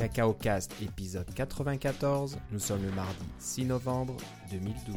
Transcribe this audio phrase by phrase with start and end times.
[0.00, 2.38] Cacao Cast épisode 94.
[2.52, 4.16] Nous sommes le mardi 6 novembre
[4.50, 4.96] 2012.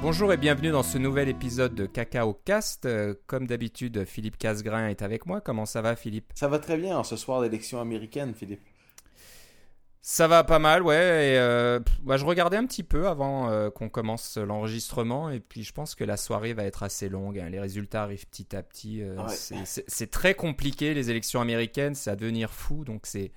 [0.00, 2.86] Bonjour et bienvenue dans ce nouvel épisode de Cacao Cast.
[2.86, 5.42] Euh, Comme d'habitude, Philippe Casgrain est avec moi.
[5.42, 6.32] Comment ça va, Philippe?
[6.34, 8.62] Ça va très bien en ce soir d'élection américaine, Philippe.
[10.06, 10.94] Ça va pas mal, ouais.
[11.32, 15.62] Et, euh, bah, je regardais un petit peu avant euh, qu'on commence l'enregistrement et puis
[15.64, 17.38] je pense que la soirée va être assez longue.
[17.38, 17.48] hein.
[17.48, 19.00] Les résultats arrivent petit à petit.
[19.02, 19.64] euh, Ouais.
[19.64, 22.84] c'est très compliqué les élections américaines, c'est à devenir fou.
[22.84, 23.32] Donc c'est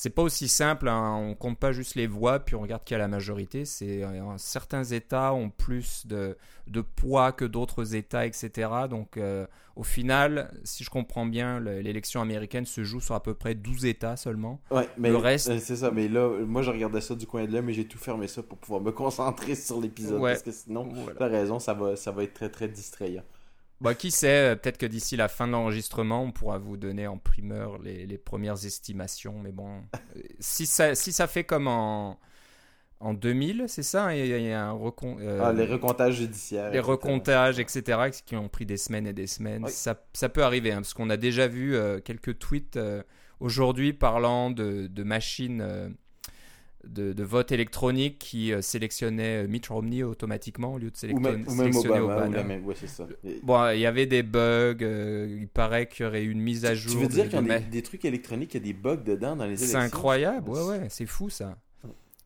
[0.00, 0.86] c'est pas aussi simple.
[0.88, 1.16] hein.
[1.16, 3.64] On compte pas juste les voix puis on regarde qui a la majorité.
[3.64, 6.36] C'est euh, certains États ont plus de,
[6.68, 8.70] de poids que d'autres États, etc.
[8.88, 9.44] Donc euh,
[9.74, 13.56] au final, si je comprends bien, le- l'élection américaine se joue sur à peu près
[13.56, 14.60] 12 États seulement.
[14.70, 15.90] Ouais, mais Le reste- euh, c'est ça.
[15.90, 18.42] Mais là, moi, je regardais ça du coin de là, mais j'ai tout fermé ça
[18.44, 20.20] pour pouvoir me concentrer sur l'épisode.
[20.20, 20.30] Ouais.
[20.32, 21.14] Parce que sinon, Voilà.
[21.18, 23.24] t'as raison, ça va, ça va être très, très distrayant.
[23.80, 27.06] Bah, qui sait, euh, peut-être que d'ici la fin de l'enregistrement, on pourra vous donner
[27.06, 29.38] en primeur les, les premières estimations.
[29.38, 29.82] Mais bon,
[30.16, 32.18] euh, si ça, si ça fait comme en,
[32.98, 35.64] en 2000, c'est ça Il y a- il y a un recon- euh, Ah, les
[35.64, 36.70] recomptages judiciaires.
[36.72, 36.90] les etc.
[36.90, 39.64] recomptages, etc., qui ont pris des semaines et des semaines.
[39.64, 39.70] Oui.
[39.70, 43.02] Ça, ça peut arriver, hein, parce qu'on a déjà vu euh, quelques tweets euh,
[43.38, 45.94] aujourd'hui parlant de, de machines
[46.84, 51.44] de, de vote électronique qui euh, sélectionnaient euh, Mitt Romney automatiquement au lieu de sélectionner,
[51.44, 52.14] ou même sélectionner Obama.
[52.14, 52.36] ou Obama.
[52.36, 53.06] la même- Ouais, c'est ça.
[53.24, 54.76] Et- Bon, il y avait des bugs.
[54.82, 56.92] euh, il paraît qu'il y aurait eu une mise à jour.
[56.92, 58.96] Tu veux dire qu'il y a des, des trucs électroniques, il y a des bugs
[59.04, 59.80] dedans dans les C'est élections?
[59.80, 61.58] incroyable, ouais, ouais, c'est fou ça.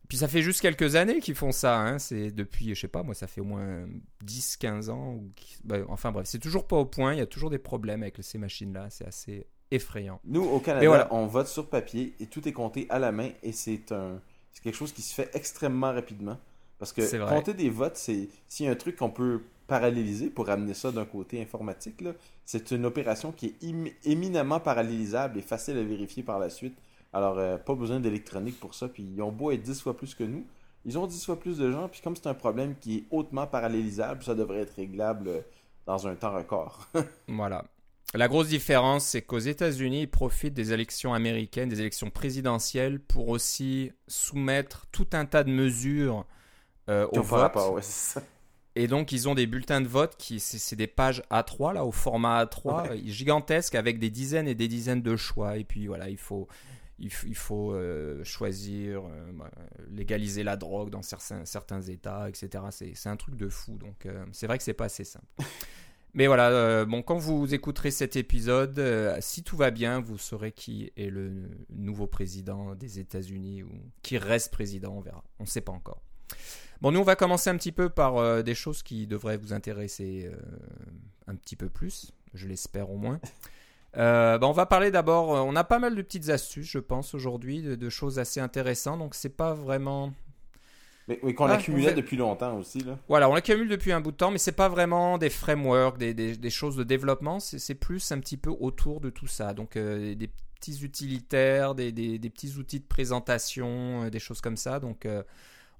[0.09, 1.79] Puis ça fait juste quelques années qu'ils font ça.
[1.79, 1.97] Hein.
[1.97, 3.85] C'est depuis, je sais pas, moi, ça fait au moins
[4.23, 5.13] 10-15 ans.
[5.15, 5.31] Ou...
[5.35, 7.13] qui- bah, enfin bref, c'est toujours pas au point.
[7.13, 8.87] Il y a toujours des problèmes avec ces machines-là.
[8.91, 10.19] C'est assez effrayant.
[10.25, 11.07] Nous, au Canada, voilà.
[11.11, 14.21] on vote sur papier et tout est compté à la main et c'est un
[14.53, 16.37] c'est quelque chose qui se fait extrêmement rapidement.
[16.79, 20.49] Parce que compter des votes, c'est s'il y a un truc qu'on peut paralléliser pour
[20.49, 22.03] amener ça d'un côté informatique,
[22.45, 26.77] c'est une opération qui est éminemment parallélisable et facile à vérifier par la suite.
[27.13, 28.87] Alors, euh, pas besoin d'électronique pour ça.
[28.87, 30.45] Puis ils ont beau être 10 fois plus que nous.
[30.85, 31.87] Ils ont 10 fois plus de gens.
[31.87, 35.41] Puis comme c'est un problème qui est hautement parallélisable, ça devrait être réglable euh,
[35.85, 36.87] dans un temps record.
[37.27, 37.65] Voilà.
[38.15, 43.29] La grosse différence, c'est qu'aux États-Unis, ils profitent des élections américaines, des élections présidentielles, pour
[43.29, 46.25] aussi soumettre tout un tas de mesures
[46.89, 47.75] euh, au pas vote.
[47.75, 48.21] ouais.
[48.75, 51.91] Et donc, ils ont des bulletins de vote qui, c'est des pages A3, là, au
[51.91, 55.57] format A3, euh, gigantesques, avec des dizaines et des dizaines de choix.
[55.57, 56.47] Et puis, voilà, il faut,
[56.97, 59.51] il faut, il faut, euh, choisir, euh, bah,
[59.91, 62.63] légaliser la drogue dans certains, certains États, etc.
[62.71, 63.77] C'est un truc de fou.
[63.77, 65.25] Donc, c'est vrai que c'est pas assez simple.
[66.15, 70.19] Mais voilà, euh, bon, quand vous écouterez cet épisode, euh, si tout va bien, vous
[70.19, 73.71] saurez qui est le nouveau président des États-Unis ou
[74.03, 75.23] qui reste président, on verra.
[75.39, 76.03] On ne sait pas encore.
[76.81, 79.53] Bon, nous, on va commencer un petit peu par euh, des choses qui devraient vous
[79.53, 80.29] intéresser
[81.25, 83.19] un petit peu plus, je l'espère au moins.
[83.95, 87.61] Bah, on va parler d'abord, on a pas mal de petites astuces, je pense, aujourd'hui,
[87.61, 90.13] de, de choses assez intéressantes, donc c'est pas vraiment...
[91.07, 92.97] Mais, mais qu'on Ah, accumulait fait- depuis longtemps aussi, là.
[93.09, 96.13] Voilà, on l'accumule depuis un bout de temps, mais c'est pas vraiment des frameworks, des,
[96.13, 99.53] des- des choses de développement, c'est plus un petit peu autour de tout ça.
[99.53, 104.39] Donc euh, des petits utilitaires, des, des- des petits outils de présentation, euh, des choses
[104.41, 104.79] comme ça.
[104.79, 105.23] Donc euh,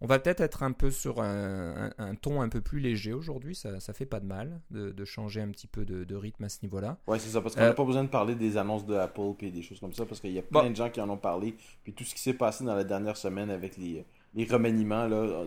[0.02, 3.14] on va peut-être être un peu sur un, un- un ton un peu plus léger
[3.14, 6.16] aujourd'hui, ça, ça fait pas de mal de, de changer un petit peu de, de
[6.18, 6.98] rythme à ce niveau-là.
[7.08, 9.52] Ouais, c'est ça, parce qu'on n'a pas besoin de parler des annonces de Apple et
[9.52, 10.60] des choses comme ça, parce qu'il y a Bon.
[10.60, 12.84] plein de gens qui en ont parlé, puis tout ce qui s'est passé dans la
[12.84, 14.04] dernière semaine avec les,
[14.36, 15.46] les remaniements, là,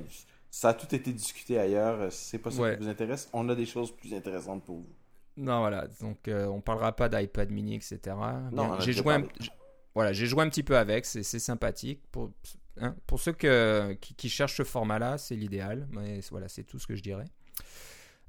[0.50, 2.10] ça a tout été discuté ailleurs.
[2.12, 2.76] Si c'est pas ça Ouais.
[2.76, 4.88] qui vous intéresse, on a des choses plus intéressantes pour vous.
[5.36, 5.86] Non, voilà.
[6.00, 8.16] Donc, euh, on parlera pas d'iPad mini, etc.
[8.52, 9.24] Non, j'ai joué, un,
[9.94, 11.04] voilà, j'ai joué un petit peu avec.
[11.04, 12.00] C'est sympathique.
[12.10, 12.32] Pour,
[12.80, 15.86] hein, pour ceux que, qui, qui cherchent ce format-là, c'est l'idéal.
[15.90, 17.26] Mais voilà, c'est tout ce que je dirais.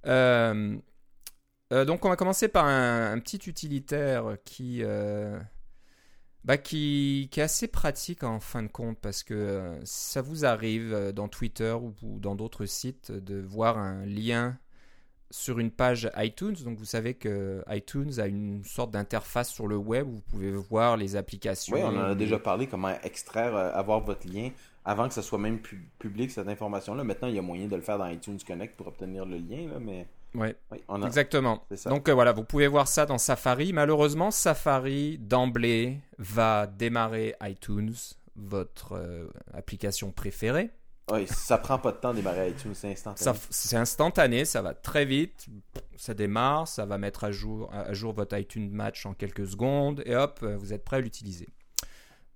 [0.06, 0.78] Euh,
[1.74, 5.40] euh, donc, on va commencer par un, un petit utilitaire qui, euh,
[6.44, 10.46] bah, qui, qui est assez pratique en fin de compte parce que euh, ça vous
[10.46, 14.58] arrive euh, dans Twitter ou, ou dans d'autres sites de voir un lien
[15.30, 16.56] sur une page iTunes.
[16.64, 20.52] Donc vous savez que iTunes a une sorte d'interface sur le web où vous pouvez
[20.52, 21.76] voir les applications.
[21.76, 24.52] Oui, on en a déjà parlé, comment extraire, euh, avoir votre lien
[24.86, 27.04] avant que ça soit même pu- public, cette information-là.
[27.04, 29.68] Maintenant, il y a moyen de le faire dans iTunes Connect pour obtenir le lien,
[29.68, 30.08] là, mais
[30.38, 31.08] Ouais, oui, on a...
[31.08, 31.66] exactement.
[31.88, 33.74] Donc euh, voilà, vous pouvez voir ça dans Safari.
[33.74, 37.94] Malheureusement, Safari d'emblée va démarrer iTunes,
[38.36, 40.70] votre euh, application préférée.
[41.12, 43.40] Ouais, ça prend pas de temps de démarrer iTunes, c'est instantané.
[43.50, 45.48] C'est instantané, ça va très vite.
[45.96, 50.04] Ça démarre, ça va mettre à jour, à jour votre iTunes Match en quelques secondes
[50.06, 51.48] et hop, euh, vous êtes prêt à l'utiliser.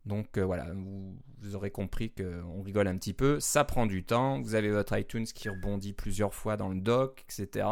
[0.05, 3.39] Donc euh, voilà, vous, vous, aurez compris qu'on rigole un petit peu.
[3.39, 4.41] Ça prend du temps.
[4.41, 7.67] Vous avez votre iTunes qui rebondit plusieurs fois dans le dock, etc.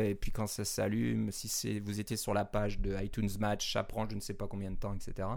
[0.00, 3.84] Et puis quand ça s'allume, si vous étiez sur la page de iTunes Match, ça
[3.84, 5.28] prend je ne sais pas combien de temps, etc.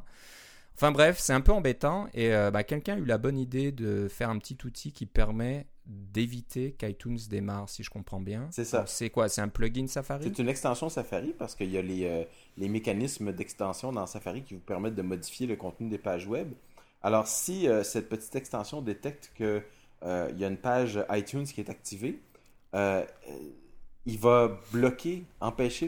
[0.76, 2.08] Enfin bref, c'est un peu embêtant.
[2.14, 5.06] Et euh, bah, quelqu'un a eu la bonne idée de faire un petit outil qui
[5.06, 8.48] permet d'éviter qu'iTunes démarre, si je comprends bien.
[8.52, 8.86] C'est ça.
[8.88, 9.30] C'est quoi?
[9.30, 10.24] C'est un plugin Safari?
[10.26, 12.24] C'est une extension Safari parce qu'il y a les, euh,
[12.58, 16.52] les mécanismes d'extension dans Safari qui vous permettent de modifier le contenu des pages web.
[17.04, 19.64] Alors, si euh, cette petite extension détecte qu'il
[20.04, 22.20] y a une page iTunes qui est activée,
[24.06, 25.88] il va bloquer, empêcher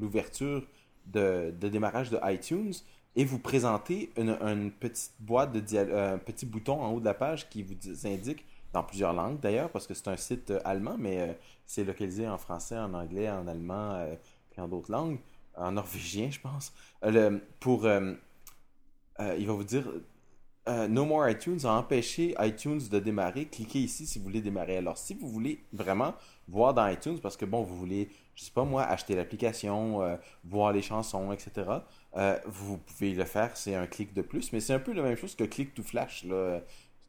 [0.00, 0.66] l'ouverture
[1.06, 2.74] de, de, démarrage de iTunes
[3.16, 7.48] et vous présenter une, petite boîte de un petit bouton en haut de la page
[7.48, 7.74] qui vous
[8.06, 11.32] indique dans plusieurs langues d'ailleurs, parce que c'est un site euh, allemand, mais euh,
[11.66, 14.14] c'est localisé en français, en anglais, en allemand, euh,
[14.56, 15.18] et en d'autres langues,
[15.56, 16.72] en norvégien, je pense.
[17.58, 19.84] pour, il va vous dire,
[20.66, 23.46] No More iTunes a empêché iTunes de démarrer.
[23.46, 24.76] Cliquez ici si vous voulez démarrer.
[24.76, 26.14] Alors, si vous voulez vraiment
[26.48, 30.72] voir dans iTunes, parce que bon, vous voulez, je sais pas moi, acheter l'application, voir
[30.72, 31.66] les chansons, etc.
[32.46, 35.16] vous pouvez le faire, c'est un clic de plus, mais c'est un peu la même
[35.16, 36.24] chose que Click to Flash.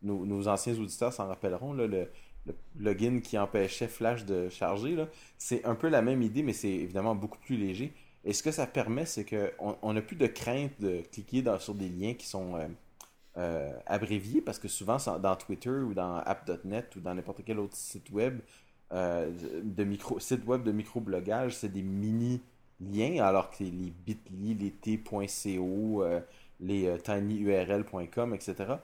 [0.02, 2.10] Nos, anciens auditeurs s'en rappelleront, le, le,
[2.76, 5.06] plugin qui empêchait Flash de charger.
[5.38, 7.94] C'est un peu la même idée, mais c'est évidemment beaucoup plus léger.
[8.24, 11.90] Et ce que ça permet, c'est qu'on n'a plus de crainte de cliquer sur des
[11.90, 12.56] liens qui sont
[13.38, 17.60] euh, euh, abréviés, parce que souvent, dans Twitter ou dans app.net ou dans n'importe quel
[17.60, 18.40] autre site web,
[18.92, 19.32] euh,
[19.64, 22.42] de micro, site web de microblogage, c'est des mini
[22.82, 26.04] liens, alors que les, bit.ly, les t.co,
[26.60, 28.76] les tinyurl.com, etc.,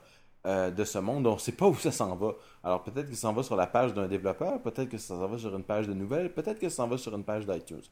[0.46, 1.26] euh, de ce monde.
[1.26, 2.32] On ne sait pas où ça s'en va.
[2.62, 5.26] Alors peut-être que ça s'en va sur la page d'un développeur, peut-être que ça s'en
[5.26, 7.82] va sur une page de nouvelles, peut-être que ça s'en va sur une page d'iTunes.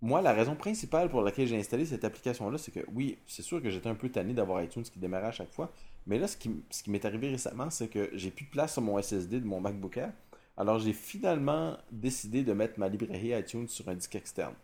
[0.00, 3.60] Moi, la raison principale pour laquelle j'ai installé cette application-là, c'est que oui, c'est sûr
[3.60, 5.72] que j'étais un peu tanné d'avoir iTunes qui démarrait à chaque fois.
[6.06, 6.50] Mais là, ce qui,
[6.88, 9.96] m'est arrivé récemment, c'est que j'ai plus de place sur mon SSD de mon MacBook
[9.96, 10.12] Air.
[10.56, 14.54] Alors j'ai finalement décidé de mettre ma librairie iTunes sur un disque externe.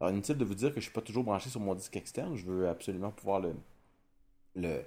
[0.00, 1.96] Alors inutile de vous dire que je ne suis pas toujours branché sur mon disque
[1.96, 2.34] externe.
[2.36, 3.54] Je veux absolument pouvoir le,
[4.56, 4.82] le,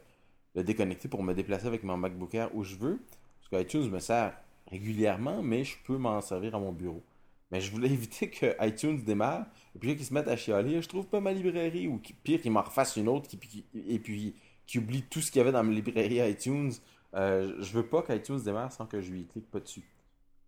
[0.56, 3.00] le déconnecter pour me déplacer avec mon MacBook Air où je veux.
[3.40, 4.36] Parce que iTunes me sert
[4.70, 7.04] régulièrement, mais je peux m'en servir à mon bureau.
[7.52, 10.82] Mais je voulais éviter que iTunes démarre et puis qu'ils se mettent à chialer.
[10.82, 14.36] Je trouve pas ma librairie ou pire qu'ils m'en refassent une autre et puis
[14.66, 16.72] qui oublie tout ce qu'il y avait dans ma librairie iTunes.
[17.16, 19.88] Euh, je veux pas qu'iTunes démarre sans que je lui clique pas dessus.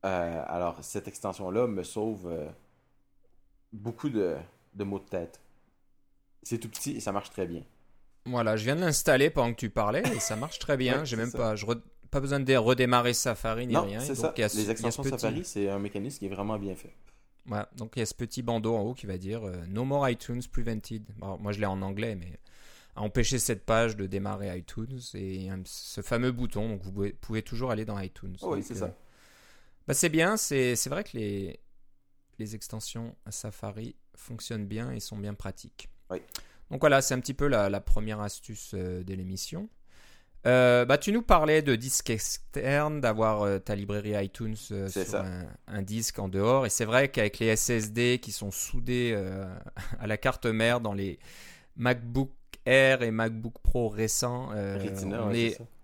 [0.05, 2.47] Euh, alors, cette extension-là me sauve euh,
[3.73, 4.35] beaucoup de,
[4.73, 5.39] de mots de tête.
[6.43, 7.63] C'est tout petit et ça marche très bien.
[8.25, 11.03] Voilà, je viens de l'installer pendant que tu parlais et ça marche très bien.
[11.05, 11.65] J'ai même pas, je
[12.11, 13.99] pas besoin de redémarrer Safari ni rien.
[13.99, 14.33] c'est ça.
[14.37, 16.93] Les extensions Safari, c'est un mécanisme qui est vraiment bien fait.
[17.45, 19.85] Voilà, donc il y a ce petit bandeau en haut qui va dire euh, No
[19.85, 21.03] more iTunes prevented.
[21.39, 22.39] moi je l'ai en anglais, mais
[22.95, 27.71] à empêcher cette page de démarrer iTunes et ce fameux bouton, donc vous pouvez, toujours
[27.71, 28.37] aller dans iTunes.
[28.41, 28.85] Oh oui, c'est ça.
[28.85, 28.89] Euh,
[29.87, 31.59] bah, c'est bien, c'est vrai que les,
[32.39, 35.89] les extensions Safari fonctionnent bien et sont bien pratiques.
[36.09, 36.19] Oui.
[36.71, 39.69] Donc voilà, c'est un petit peu la, première astuce euh, de l'émission.
[40.45, 44.77] Euh, bah, tu nous parlais de disque externe, d'avoir euh, ta librairie iTunes sur
[45.67, 46.65] un, disque en dehors.
[46.65, 49.15] Et c'est vrai qu'avec les SSD qui sont soudés
[49.99, 51.19] à la carte mère dans les
[51.77, 52.31] MacBook
[52.65, 55.29] Air et MacBook Pro récents, Retina,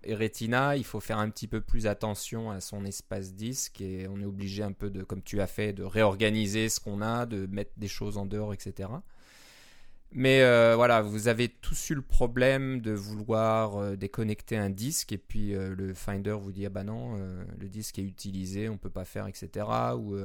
[0.04, 4.08] et Retina, il faut faire un petit peu plus attention à son espace disque et
[4.08, 7.26] on est obligé un peu de, comme tu as fait, de réorganiser ce qu'on a,
[7.26, 8.88] de mettre des choses en dehors, etc.
[10.14, 15.12] Mais euh, voilà, vous avez tous eu le problème de vouloir euh, déconnecter un disque
[15.12, 17.16] et puis euh, le Finder vous dit ah bah non,
[17.58, 19.66] le disque est utilisé, on peut pas faire, etc.
[19.96, 20.16] Ou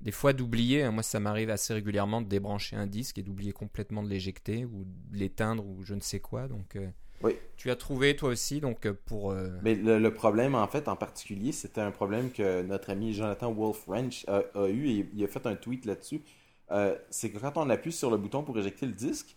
[0.00, 3.52] des fois d'oublier, hein, moi ça m'arrive assez régulièrement de débrancher un disque et d'oublier
[3.52, 6.46] complètement de l'éjecter ou de l'éteindre ou je ne sais quoi.
[6.46, 6.76] Donc
[7.22, 7.32] oui.
[7.56, 9.34] tu as trouvé toi aussi donc pour.
[9.62, 13.86] Mais le, problème en fait en particulier, c'était un problème que notre ami Jonathan Wolf
[13.86, 16.20] Wrench a, a eu et il a fait un tweet là-dessus
[16.70, 19.36] euh, c'est que quand on appuie sur le bouton pour éjecter le disque,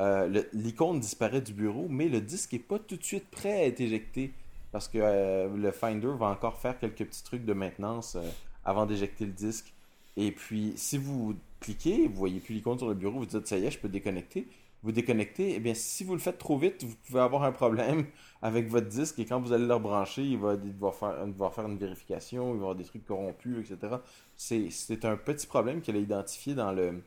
[0.00, 3.66] euh, l'icône disparaît du bureau, mais le disque n'est pas tout de suite prêt à
[3.66, 4.32] être éjecté
[4.72, 8.16] parce que euh, le Finder va encore faire quelques petits trucs de maintenance
[8.64, 9.72] avant d'éjecter le disque.
[10.16, 13.58] Et puis, si vous cliquez, vous voyez plus l'icône sur le bureau, vous dites ça
[13.58, 14.48] y est, je peux déconnecter
[14.82, 18.06] vous déconnectez, eh bien, si vous le faites trop vite, vous pouvez avoir un problème
[18.42, 22.48] avec votre disque et quand vous allez le rebrancher, il va devoir faire, une vérification,
[22.48, 23.96] il va y avoir des trucs corrompus, etc.
[24.36, 27.00] C'est un petit problème qu'il a identifié dans le,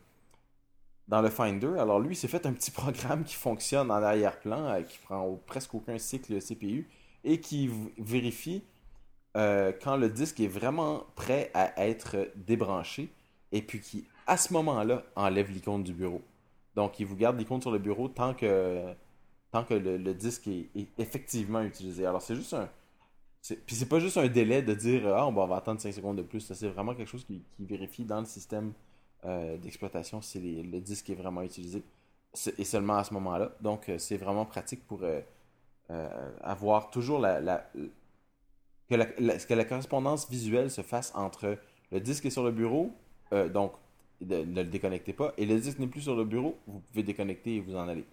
[1.08, 1.78] dans le Finder.
[1.78, 5.74] Alors lui, s'est fait un petit programme qui fonctionne en arrière-plan, euh, qui prend presque
[5.74, 6.88] aucun cycle CPU
[7.24, 8.62] et qui vérifie
[9.36, 13.10] euh, quand le disque est vraiment prêt à être débranché
[13.52, 16.22] et puis qui, à ce moment-là, enlève l'icône du bureau.
[16.76, 18.84] Donc, il vous garde l'icône sur le bureau tant que,
[19.50, 20.68] tant que le, disque est,
[20.98, 22.04] effectivement utilisé.
[22.04, 22.68] Alors, c'est juste un.
[23.64, 26.22] Puis c'est pas juste un délai de dire Ah, on va attendre 5 secondes de
[26.22, 26.40] plus.
[26.40, 28.72] C'est vraiment quelque chose qui, vérifie dans le système
[29.24, 31.82] euh, d'exploitation si le disque est vraiment utilisé.
[32.58, 33.52] Et seulement à ce moment-là.
[33.62, 35.22] Donc, euh, c'est vraiment pratique pour euh,
[36.42, 37.70] avoir toujours la,
[38.90, 41.56] que, la, que la correspondance visuelle se fasse entre
[41.90, 42.90] le disque est sur le bureau,
[43.54, 43.72] donc
[44.20, 47.56] ne le déconnectez pas, et le disque n'est plus sur le bureau, vous pouvez déconnecter
[47.56, 48.04] et vous en aller.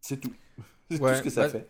[0.00, 0.32] C'est tout.
[0.90, 1.68] C'est tout ce que ça bah, fait.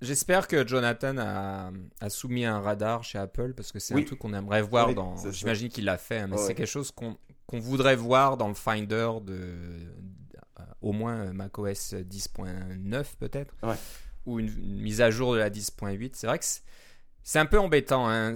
[0.00, 4.18] J'espère que Jonathan a, a, soumis un radar chez Apple parce que c'est un truc
[4.18, 5.16] qu'on aimerait voir dans.
[5.30, 7.18] J'imagine qu'il l'a fait, hein, mais c'est quelque chose qu'on
[7.58, 13.54] voudrait voir dans le Finder de, euh, au moins macOS 10.9 peut-être,
[14.24, 16.12] ou une, mise à jour de la 10.8.
[16.14, 16.44] C'est vrai que
[17.22, 18.08] c'est un peu embêtant.
[18.08, 18.34] Hein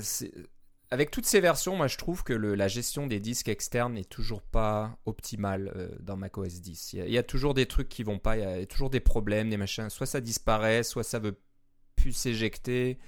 [0.95, 4.43] avec toutes ces versions, moi je trouve que la gestion des disques externes n'est toujours
[4.43, 6.93] pas optimale euh, dans macOS 10.
[6.93, 9.51] Il y, a, toujours des trucs qui vont pas, il y, a, toujours des problèmes,
[9.51, 9.91] des machins.
[9.91, 11.37] Soit ça disparaît, soit ça veut
[11.97, 12.99] plus s'éjecter.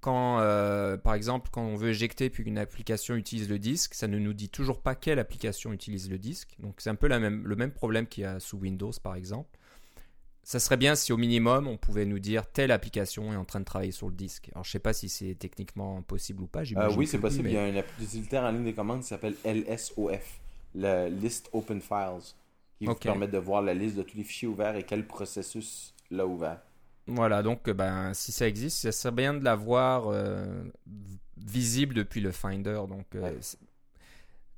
[0.00, 4.08] Quand, euh, par exemple, quand on veut éjecter puis qu'une application utilise le disque, ça
[4.08, 6.56] ne nous dit toujours pas quelle application utilise le disque.
[6.58, 9.56] Donc c'est un peu le même problème qu'il y a sous Windows, par exemple
[10.44, 13.60] ça serait bien si au minimum on pouvait nous dire telle application est en train
[13.60, 14.50] de travailler sur le disque.
[14.52, 16.60] Alors je sais pas si c'est techniquement possible ou pas.
[16.60, 17.48] Euh, oui, c'est possible.
[17.48, 20.40] Il y a un utilitaire en ligne de commande qui s'appelle LSOF,
[20.74, 22.34] le List Open Files,
[22.78, 25.94] qui vous permet de voir la liste de tous les fichiers ouverts et quel processus
[26.10, 26.60] l'a ouvert.
[27.06, 30.62] Voilà, donc euh, ben, si ça existe, ça serait bien de l'avoir euh,
[31.38, 32.82] visible depuis le Finder.
[32.88, 33.06] Donc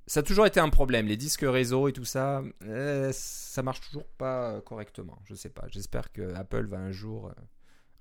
[0.06, 1.06] ça a toujours été un problème.
[1.06, 5.18] Les disques réseau et tout ça, euh, ça marche toujours pas correctement.
[5.24, 5.64] Je sais pas.
[5.68, 7.32] J'espère que Apple va un jour euh,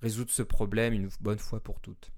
[0.01, 2.11] résoudre ce problème une bonne fois pour toutes.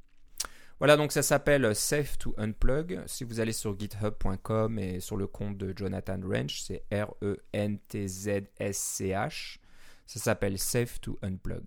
[0.79, 3.01] Voilà, donc ça s'appelle Safe to Unplug.
[3.08, 9.58] Si vous allez sur github.com et sur le compte de Jonathan Wrench, c'est R-E-N-T-Z-S-C-H.
[10.06, 11.63] Ça s'appelle Safe to Unplug.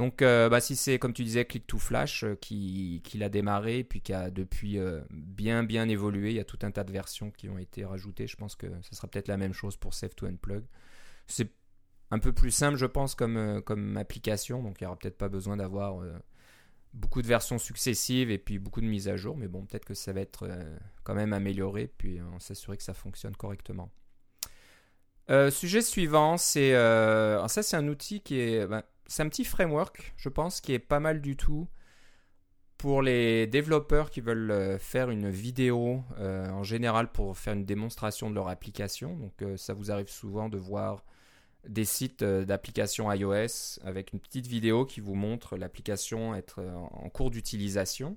[0.00, 3.28] Donc, euh, bah, si c'est comme tu disais, Click to Flash euh, qui, qui l'a
[3.28, 6.84] démarré, puis qui a depuis euh, bien bien évolué, il y a tout un tas
[6.84, 8.26] de versions qui ont été rajoutées.
[8.26, 10.64] Je pense que ce sera peut-être la même chose pour Save to Unplug.
[11.26, 11.50] C'est
[12.10, 15.58] un peu plus simple, je pense, comme, application, donc il n'y aura peut-être pas besoin
[15.58, 16.02] d'avoir
[16.94, 19.92] beaucoup de versions successives et puis beaucoup de mises à jour, mais bon, peut-être que
[19.92, 20.48] ça va être
[21.04, 23.92] quand même amélioré, puis on s'assurer que ça fonctionne correctement.
[25.50, 30.28] sujet suivant, c'est ça c'est un outil qui est ben, c'est un petit framework, je
[30.28, 31.66] pense, qui est pas mal du tout
[32.78, 37.64] pour les développeurs qui veulent euh, faire une vidéo euh, en général pour faire une
[37.64, 39.16] démonstration de leur application.
[39.16, 41.04] Donc euh, ça vous arrive souvent de voir
[41.68, 46.62] des sites d'applications iOS avec une petite vidéo qui vous montre l'application être
[46.92, 48.16] en cours d'utilisation.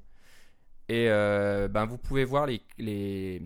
[0.88, 3.42] Et ben, vous pouvez voir les, les,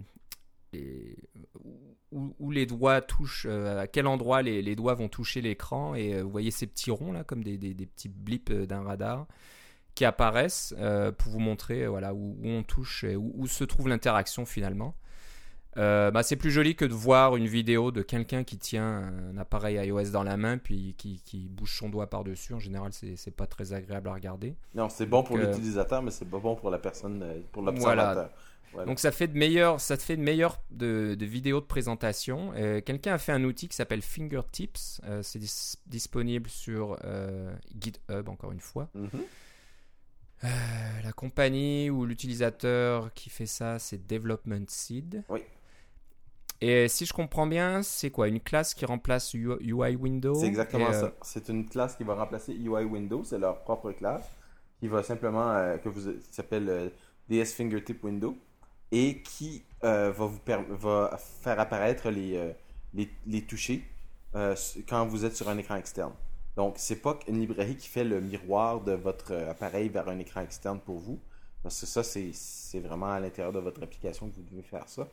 [2.11, 5.95] où, les doigts touchent, euh, à quel endroit les, doigts vont toucher l'écran.
[5.95, 9.27] Et euh, vous voyez ces petits ronds là, comme des, petits blips euh, d'un radar
[9.95, 10.75] qui apparaissent
[11.17, 14.93] pour vous montrer voilà, où, on touche et où, se trouve l'interaction finalement.
[15.75, 19.77] bah, c'est plus joli que de voir une vidéo de quelqu'un qui tient un appareil
[19.87, 22.53] iOS dans la main puis qui, bouge son doigt par-dessus.
[22.53, 24.55] En général, c'est pas très agréable à regarder.
[24.75, 28.13] Non, c'est bon pour l'utilisateur, mais c'est pas bon pour la personne, pour l'observateur.
[28.13, 28.31] Voilà.
[28.85, 32.51] Donc ça fait de meilleures, ça fait de meilleures de, vidéos de présentation.
[32.55, 35.01] Euh, quelqu'un a fait un outil qui s'appelle Fingertips.
[35.05, 35.39] Euh, c'est
[35.87, 38.89] disponible sur euh, GitHub encore une fois.
[38.93, 39.23] Mhm.
[41.03, 45.23] la compagnie ou l'utilisateur qui fait ça, c'est Development Seed.
[45.29, 45.41] Oui.
[46.59, 48.27] Et si je comprends bien, c'est quoi?
[48.27, 51.13] Une classe qui remplace UI Window C'est exactement ça.
[51.21, 53.23] C'est une classe qui va remplacer UI Window.
[53.23, 54.27] C'est leur propre classe
[54.79, 56.91] qui va simplement que vous s'appelle
[57.29, 58.37] DS Fingertip Window
[58.91, 60.39] et qui euh, va vous
[60.69, 62.51] va faire apparaître les, euh,
[62.93, 63.83] les, les, toucher
[64.35, 64.55] euh,
[64.87, 66.13] quand vous êtes sur un écran externe.
[66.55, 70.41] Donc, c'est pas une librairie qui fait le miroir de votre appareil vers un écran
[70.41, 71.19] externe pour vous.
[71.61, 75.07] Parce que ça, c'est vraiment à l'intérieur de votre application que vous devez faire ça.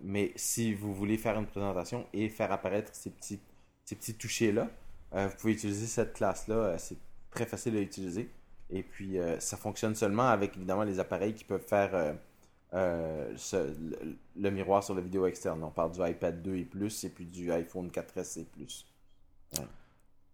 [0.00, 3.40] mais si vous voulez faire une présentation et faire apparaître ces petits,
[3.84, 4.68] ces petits touchés-là,
[5.12, 6.78] vous pouvez utiliser cette classe-là.
[6.78, 6.98] c'est
[7.30, 8.30] très facile à utiliser.
[8.70, 12.14] Et puis, ça fonctionne seulement avec, évidemment, les appareils qui peuvent faire
[12.74, 13.34] euh,
[14.36, 15.62] le, miroir sur la vidéo externe.
[15.62, 18.86] On parle du iPad 2 et plus, et puis du iPhone 4S et plus.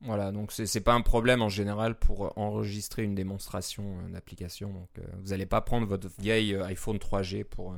[0.03, 4.69] Voilà, donc c'est pas un problème en général pour enregistrer une démonstration d'application.
[4.69, 7.75] Donc euh, vous n'allez pas prendre votre vieille euh, iPhone 3G pour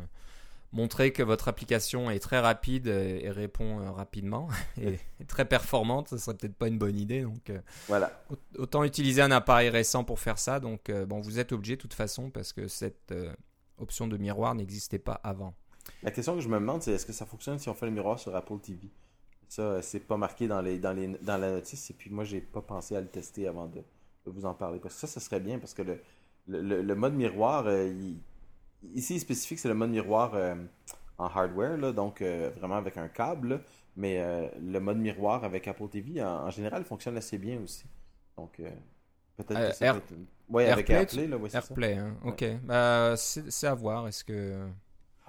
[0.72, 4.48] montrer que votre application est très rapide et répond rapidement
[4.82, 6.08] et, très performante.
[6.08, 7.22] Ce serait peut-être pas une bonne idée.
[7.22, 7.50] Donc
[7.88, 8.12] voilà.
[8.58, 10.60] Autant utiliser un appareil récent pour faire ça.
[10.60, 13.14] Donc bon, vous êtes obligé de toute façon parce que cette
[13.80, 15.54] option de miroir n'existait pas avant.
[16.02, 17.92] La question que je me demande, c'est est-ce que ça fonctionne si on fait le
[17.92, 18.90] miroir sur Apple TV
[19.48, 21.90] Ça, c'est pas marqué dans, les, dans, les, dans la notice.
[21.90, 23.82] Et puis moi, j'ai pas pensé à le tester avant de,
[24.26, 24.78] vous en parler.
[24.78, 26.00] Parce que ça, ça serait bien parce que le,
[26.46, 27.66] le, mode miroir,
[28.94, 30.34] ici, il spécifique, c'est le mode miroir
[31.18, 33.62] en hardware, là, donc vraiment avec un câble.
[33.96, 37.84] mais le mode miroir avec Apple TV, en, en, général, fonctionne assez bien aussi.
[38.36, 38.60] Donc,
[39.44, 40.00] Peut-être que Air...
[40.50, 42.16] Ouais, avec Airplay, là, ouais, Airplay, hein.
[42.24, 42.44] ok.
[42.64, 44.08] Bah, c'est à voir.
[44.08, 44.66] Est-ce que.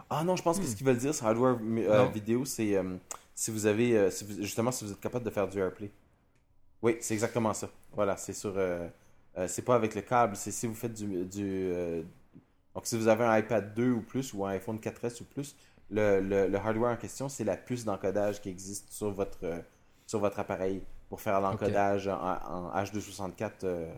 [0.09, 0.75] Ah non, je pense que ce hmm.
[0.75, 2.95] qu'ils veulent dire sur hardware euh, vidéo, c'est euh,
[3.35, 3.95] si vous avez.
[3.95, 5.91] Euh, justement, si vous êtes capable de faire du Airplay.
[6.81, 7.69] Oui, c'est exactement ça.
[7.93, 8.55] Voilà, c'est sur.
[9.47, 11.25] c'est pas avec le câble, c'est si vous faites du.
[11.25, 11.71] du
[12.73, 15.55] donc, si vous avez un iPad 2 ou plus ou un iPhone 4S ou plus,
[15.89, 19.61] le, le, hardware en question, c'est la puce d'encodage qui existe sur votre,
[20.07, 23.93] sur votre appareil pour faire l'encodage en, H264 euh,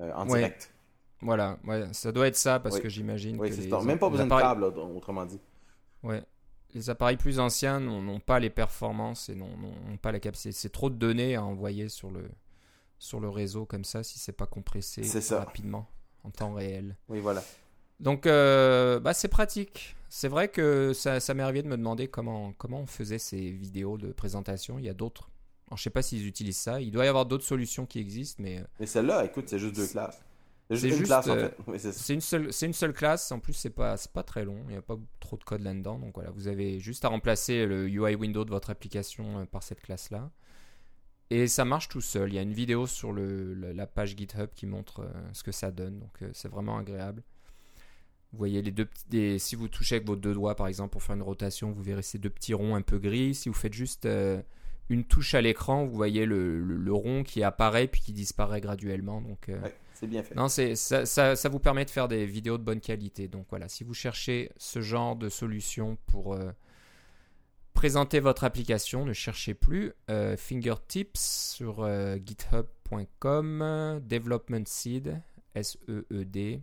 [0.00, 0.74] euh, en direct.
[1.20, 4.30] Voilà, ouais, ça doit être ça parce que j'imagine que les, même pas besoin de
[4.30, 5.38] câble autrement dit.
[6.02, 6.20] Ouais.
[6.74, 10.50] Les appareils plus anciens n'ont pas les performances et n'ont pas la capacité.
[10.50, 12.28] C'est trop de données à envoyer sur le
[12.98, 15.86] sur le réseau comme ça si c'est pas compressé rapidement
[16.24, 16.96] en temps réel.
[17.08, 17.44] Oui, voilà.
[18.00, 19.94] Donc, euh, bah, c'est pratique.
[20.08, 23.50] C'est vrai que ça, ça m'est arrivé de me demander comment, comment on faisait ces
[23.50, 24.80] vidéos de présentation.
[24.80, 25.31] Il y a d'autres
[25.76, 26.80] je je sais pas s'ils utilisent ça.
[26.80, 28.58] Il doit y avoir d'autres solutions qui existent, mais.
[28.58, 30.22] Euh, mais celle-là, écoute, c'est juste deux classes.
[30.70, 31.92] C'est juste, une classe, en euh, fait.
[31.92, 33.30] c'est une seule, c'est une seule classe.
[33.30, 34.58] En plus, c'est pas, pas très long.
[34.68, 35.98] Il n'y a pas trop de code là-dedans.
[35.98, 39.62] Donc voilà, vous avez juste à remplacer le UI window de votre application euh, par
[39.62, 40.30] cette classe-là.
[41.30, 42.30] Et ça marche tout seul.
[42.30, 45.70] Il y a une vidéo sur le, la page GitHub qui montre ce que ça
[45.70, 45.98] donne.
[45.98, 47.22] Donc c'est vraiment agréable.
[48.32, 49.40] Vous voyez les deux petits.
[49.40, 52.02] si vous touchez avec vos deux doigts, par exemple, pour faire une rotation, vous verrez
[52.02, 53.34] ces deux petits ronds un peu gris.
[53.34, 54.06] Si vous faites juste
[54.88, 59.20] une touche à l'écran, vous voyez le, rond qui apparaît puis qui disparaît graduellement.
[59.20, 59.58] Donc, euh,
[59.94, 60.34] c'est bien fait.
[60.34, 63.28] Non, c'est, ça, ça, vous permet de faire des vidéos de bonne qualité.
[63.28, 66.50] Donc voilà, si vous cherchez ce genre de solution pour euh,
[67.72, 69.92] présenter votre application, ne cherchez plus.
[70.10, 71.88] Euh, fingertips sur
[72.24, 75.20] github.com, Development Seed,
[75.54, 76.60] S-E-E-D.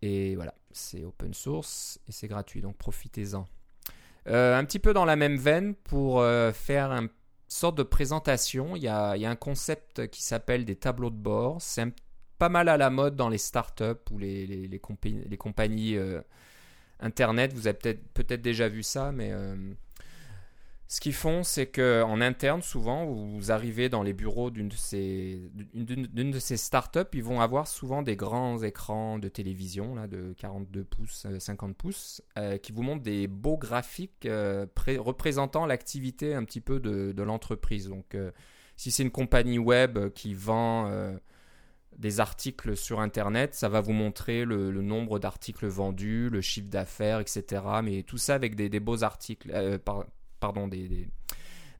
[0.00, 3.48] Et voilà, c'est open source et c'est gratuit, donc profitez-en.
[4.28, 7.08] Euh, un petit peu dans la même veine, pour euh, faire une
[7.48, 11.60] sorte de présentation, il y a, un concept qui s'appelle des tableaux de bord.
[11.60, 11.86] C'est
[12.38, 14.78] pas mal à la mode dans les startups ou les, les,
[15.38, 16.20] compagnies, euh,
[17.00, 17.52] Internet.
[17.54, 19.32] Vous avez peut-être peut déjà vu ça, mais
[20.90, 25.50] ce qu'ils font, c'est qu'en interne, souvent, vous arrivez dans les bureaux d'une de ces,
[25.74, 30.84] de ces startups, ils vont avoir souvent des grands écrans de télévision, là, de 42
[30.84, 34.64] pouces, 50 euh, pouces, euh, qui vous montrent des beaux graphiques euh,
[34.98, 37.88] représentant l'activité un petit peu de, l'entreprise.
[37.88, 38.16] Donc,
[38.76, 40.90] si c'est une compagnie web qui vend
[41.98, 47.20] des articles sur Internet, ça va vous montrer le, nombre d'articles vendus, le chiffre d'affaires,
[47.20, 47.62] etc.
[47.84, 49.52] Mais tout ça avec des, des beaux articles,
[50.40, 51.08] pardon, des,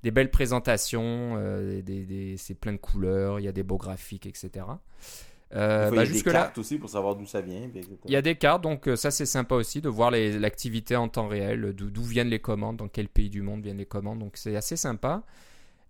[0.03, 4.27] des, belles présentations, euh, des, c'est plein de couleurs, il y a des beaux graphiques,
[4.27, 4.67] etc.
[5.55, 7.71] Euh, bah, il y a des cartes aussi pour savoir d'où ça vient.
[8.05, 11.09] Il y a des cartes, donc euh, ça c'est sympa aussi de voir l'activité en
[11.09, 14.37] temps réel, d'où viennent les commandes, dans quel pays du monde viennent les commandes, donc
[14.37, 15.23] c'est assez sympa.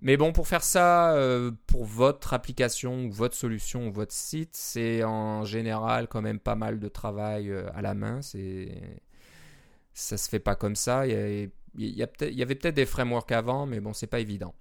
[0.01, 1.17] Mais bon, pour faire ça,
[1.67, 6.55] pour votre application ou votre solution ou votre site, c'est en général quand même pas
[6.55, 8.23] mal de travail à la main.
[8.23, 8.81] C'est
[9.99, 11.05] ça se fait pas comme ça.
[11.79, 12.03] Il y,
[12.43, 14.55] avait peut-être des frameworks avant, mais bon, c'est pas évident.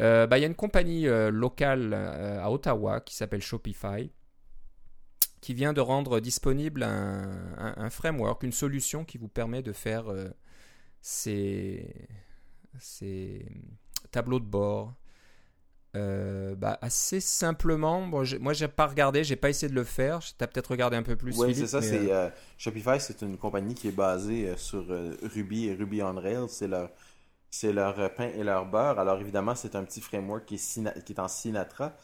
[0.00, 4.10] Euh, bah, il y a une compagnie euh, locale euh, à Ottawa qui s'appelle Shopify
[5.40, 10.06] qui vient de rendre disponible un, framework, une solution qui vous permet de faire
[11.00, 12.08] ces,
[12.80, 13.46] ces,
[14.10, 14.92] tableaux de bord,
[15.96, 18.06] euh, bah, assez simplement.
[18.06, 20.20] Bon, moi, j'ai pas regardé, j'ai pas essayé de le faire.
[20.20, 21.36] Tu as peut-être regardé un peu plus.
[21.38, 21.80] Oui, c'est ça.
[21.80, 24.84] C'est, euh, euh, Shopify, c'est une compagnie qui est basée sur
[25.22, 26.48] Ruby et Ruby on Rails.
[26.48, 26.90] C'est leur,
[27.50, 28.98] c'est leur pain et leur beurre.
[28.98, 31.96] Alors, évidemment, c'est un petit framework qui est, qui est en Sinatra,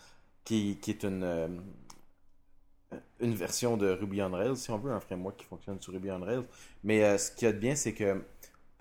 [0.44, 1.62] qui, qui est une,
[3.20, 6.10] une version de Ruby on Rails, si on veut, un framework qui fonctionne sur Ruby
[6.10, 6.46] on Rails.
[6.82, 8.22] Mais ce qu'il y a de bien, c'est que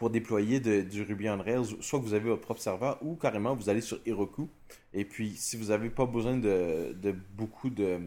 [0.01, 3.69] pour déployer du Ruby on Rails, soit vous avez votre propre serveur ou carrément vous
[3.69, 4.49] allez sur Heroku.
[4.95, 7.99] Et puis, si vous n'avez pas besoin de, beaucoup de,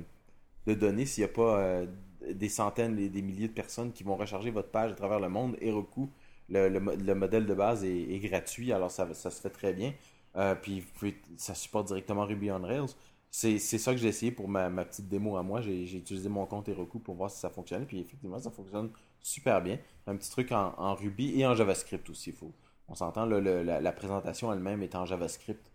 [0.66, 1.86] données, s'il n'y a pas euh,
[2.32, 5.28] des centaines et des milliers de personnes qui vont recharger votre page à travers le
[5.28, 6.10] monde, Heroku,
[6.48, 9.94] le, le, modèle de base est, gratuit, alors ça, se fait très bien.
[10.34, 10.82] Euh, puis,
[11.36, 12.90] ça supporte directement Ruby on Rails.
[13.30, 15.60] C'est ça que j'ai essayé pour ma, petite démo à moi.
[15.60, 17.86] J'ai utilisé mon compte Heroku pour voir si ça fonctionnait.
[17.86, 18.90] Puis effectivement, ça fonctionne
[19.24, 19.78] super bien.
[20.06, 22.30] Un petit truc en, Ruby et en JavaScript aussi.
[22.30, 22.52] Faut,
[22.88, 25.72] on s'entend, la, présentation elle-même est en JavaScript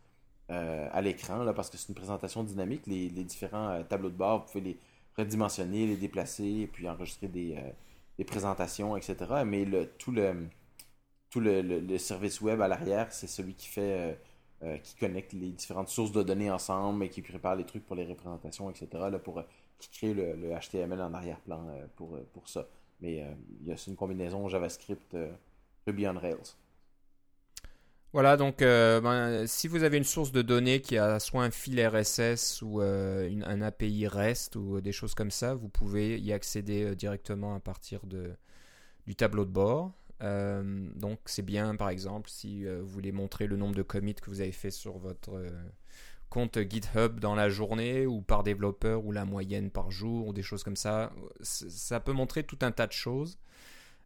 [0.52, 2.84] euh, à l'écran, parce que c'est une présentation dynamique.
[2.88, 4.80] Les, différents euh, tableaux de bord, vous pouvez les
[5.18, 9.16] redimensionner, les déplacer, puis enregistrer des, euh, présentations, etc.
[9.46, 9.66] Mais
[9.98, 14.20] tout le service web à l'arrière, c'est celui qui fait
[14.84, 18.06] qui connecte les différentes sources de données ensemble et qui prépare les trucs pour les
[18.06, 18.88] représentations, etc.
[19.10, 19.42] Là, pour
[19.80, 22.68] qui crée le, le HTML en arrière-plan pour, pour ça.
[23.02, 23.26] Mais
[23.62, 25.16] il y a une combinaison JavaScript
[25.88, 26.56] Ruby on Rails.
[28.12, 31.52] Voilà, donc euh, ben, si vous avez une source de données qui a soit un
[31.52, 36.34] fil RSS ou euh, un API REST ou des choses comme ça, vous pouvez y
[36.34, 38.32] accéder euh, directement à partir de,
[39.06, 39.94] du tableau de bord.
[40.96, 44.42] donc c'est bien par exemple si vous voulez montrer le nombre de commits que vous
[44.42, 45.32] avez fait sur votre
[46.30, 50.44] compte GitHub dans la journée ou par développeur ou la moyenne par jour ou des
[50.44, 51.12] choses comme ça.
[51.42, 53.40] Ça peut montrer tout un tas de choses.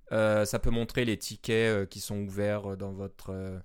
[0.09, 3.61] ça peut montrer les tickets qui sont ouverts dans votre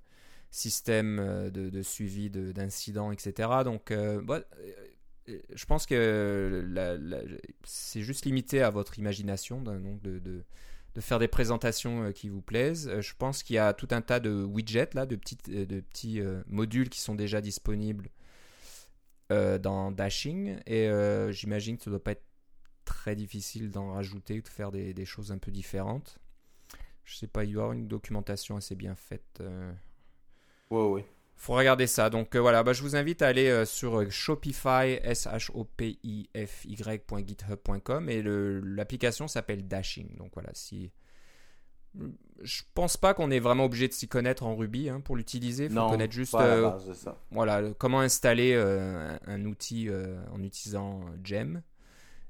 [0.51, 3.51] système euh, de, suivi d'incidents, etc.
[3.64, 4.40] Donc, euh, bah,
[5.29, 6.64] euh, je pense que
[7.64, 10.44] c'est juste limité à votre imagination de,
[11.01, 12.90] faire des présentations qui vous plaisent.
[13.01, 17.01] Je pense qu'il y a tout un tas de widgets, là, de petits modules qui
[17.01, 18.09] sont déjà disponibles
[19.31, 20.59] dans Dashing.
[20.67, 20.91] Et
[21.31, 22.25] j'imagine que ça ne doit pas être
[22.85, 26.19] très difficile d'en rajouter ou de faire des, des, choses un peu différentes.
[27.05, 29.43] Je sais pas, il doit y avoir une documentation assez bien faite.
[30.71, 31.05] Ouais, ouais.
[31.38, 32.11] Faut regarder ça.
[32.11, 35.51] Donc euh, voilà, bah, je vous invite à aller euh, sur euh, Shopify, s h
[35.55, 40.17] o p i f y.github.com et l'application s'appelle Dashing.
[40.17, 40.91] Donc voilà, si
[42.42, 45.64] je pense pas qu'on est vraiment obligé de s'y connaître en Ruby hein, pour l'utiliser.
[45.64, 46.37] Il faut connaître juste
[47.31, 49.88] voilà comment installer un, outil
[50.33, 51.62] en utilisant Gem.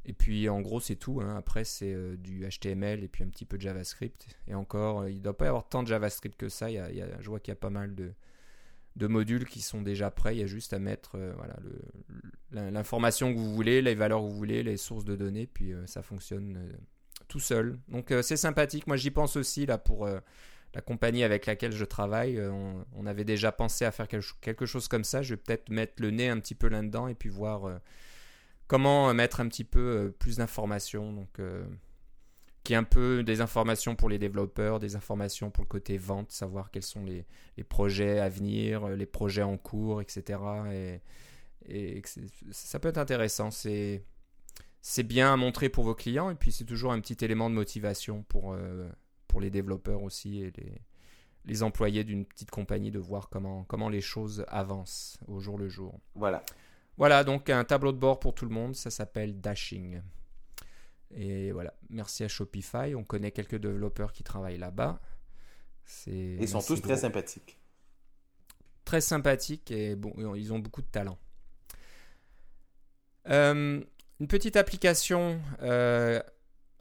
[0.04, 1.20] Et puis en gros c'est tout.
[1.22, 1.36] Hein.
[1.36, 4.26] Après c'est du HTML et puis un petit peu de JavaScript.
[4.46, 6.70] Et encore, il ne doit pas y avoir tant de JavaScript que ça.
[6.70, 8.12] Il y a, je vois qu'il y a pas mal de,
[8.98, 10.36] de modules qui sont déjà prêts.
[10.36, 11.56] Il y a juste à mettre euh, voilà,
[12.70, 15.86] l'information que vous voulez, les valeurs que vous voulez, les sources de données, puis euh,
[15.86, 16.76] ça fonctionne euh,
[17.28, 17.78] tout seul.
[17.88, 18.86] Donc c'est sympathique.
[18.86, 22.40] Moi j'y pense aussi là pour la compagnie avec laquelle je travaille.
[22.96, 25.22] On, avait déjà pensé à faire quelque chose comme ça.
[25.22, 27.80] Je vais peut-être mettre le nez un petit peu là-dedans et puis voir
[28.66, 31.12] comment mettre un petit peu plus d'informations.
[31.12, 31.40] Donc
[32.68, 36.32] qui est un peu des informations pour les développeurs, des informations pour le côté vente,
[36.32, 37.24] savoir quels sont les,
[37.64, 40.38] projets à venir, les projets en cours, etc.
[41.66, 42.02] Et,
[42.50, 43.50] ça peut être intéressant.
[43.50, 44.04] C'est
[44.80, 47.54] c'est bien à montrer pour vos clients et puis c'est toujours un petit élément de
[47.54, 48.88] motivation pour, euh,
[49.26, 50.80] pour les développeurs aussi et les,
[51.44, 55.68] les employés d'une petite compagnie de voir comment, comment les choses avancent au jour le
[55.68, 55.98] jour.
[56.14, 56.42] Voilà.
[56.96, 60.02] Voilà, donc un tableau de bord pour tout le monde, ça s'appelle Dashing.
[61.14, 62.94] Et voilà, merci à Shopify.
[62.94, 65.00] On connaît quelques développeurs qui travaillent là-bas.
[66.06, 67.58] Ils sont tous très sympathiques.
[68.84, 71.18] Très sympathiques et bon, ils ont beaucoup de talent.
[73.28, 73.82] Euh,
[74.20, 76.20] une petite application euh,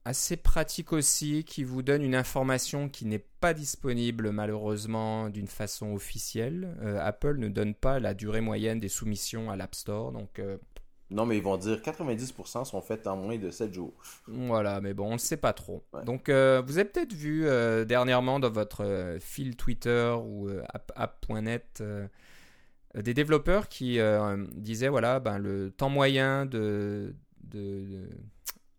[0.05, 5.93] assez pratique aussi qui vous donne une information qui n'est pas disponible malheureusement d'une façon
[5.93, 6.75] officielle.
[6.81, 10.39] Euh, Apple ne donne pas la durée moyenne des soumissions à l'App Store, donc
[11.09, 13.93] non, mais ils vont dire 90% sont faits en moins de 7 jours.
[14.27, 15.83] Voilà, mais bon, on ne sait pas trop.
[16.05, 20.49] Donc, euh, vous avez peut-être vu euh, dernièrement dans votre euh, fil Twitter ou
[20.95, 21.83] app.net
[22.95, 23.99] des développeurs qui
[24.55, 27.13] disaient voilà, ben, le temps moyen de,
[27.51, 28.09] de,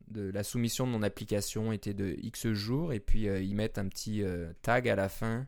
[0.08, 3.88] de, la soumission de mon application était de X jours, et puis ils mettent un
[3.88, 4.22] petit
[4.62, 5.46] tag à la fin.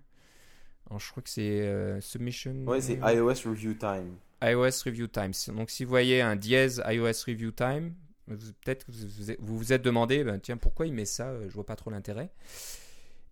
[0.96, 2.64] je crois que c'est Submission.
[2.66, 5.32] Oui, c'est iOS Review Time iOS Review Time.
[5.54, 7.94] Donc si vous voyez un dièse iOS Review Time,
[8.26, 8.92] peut-être que
[9.38, 11.90] vous vous êtes demandé, ben, tiens, pourquoi il met ça euh, Je vois pas trop
[11.90, 12.30] l'intérêt.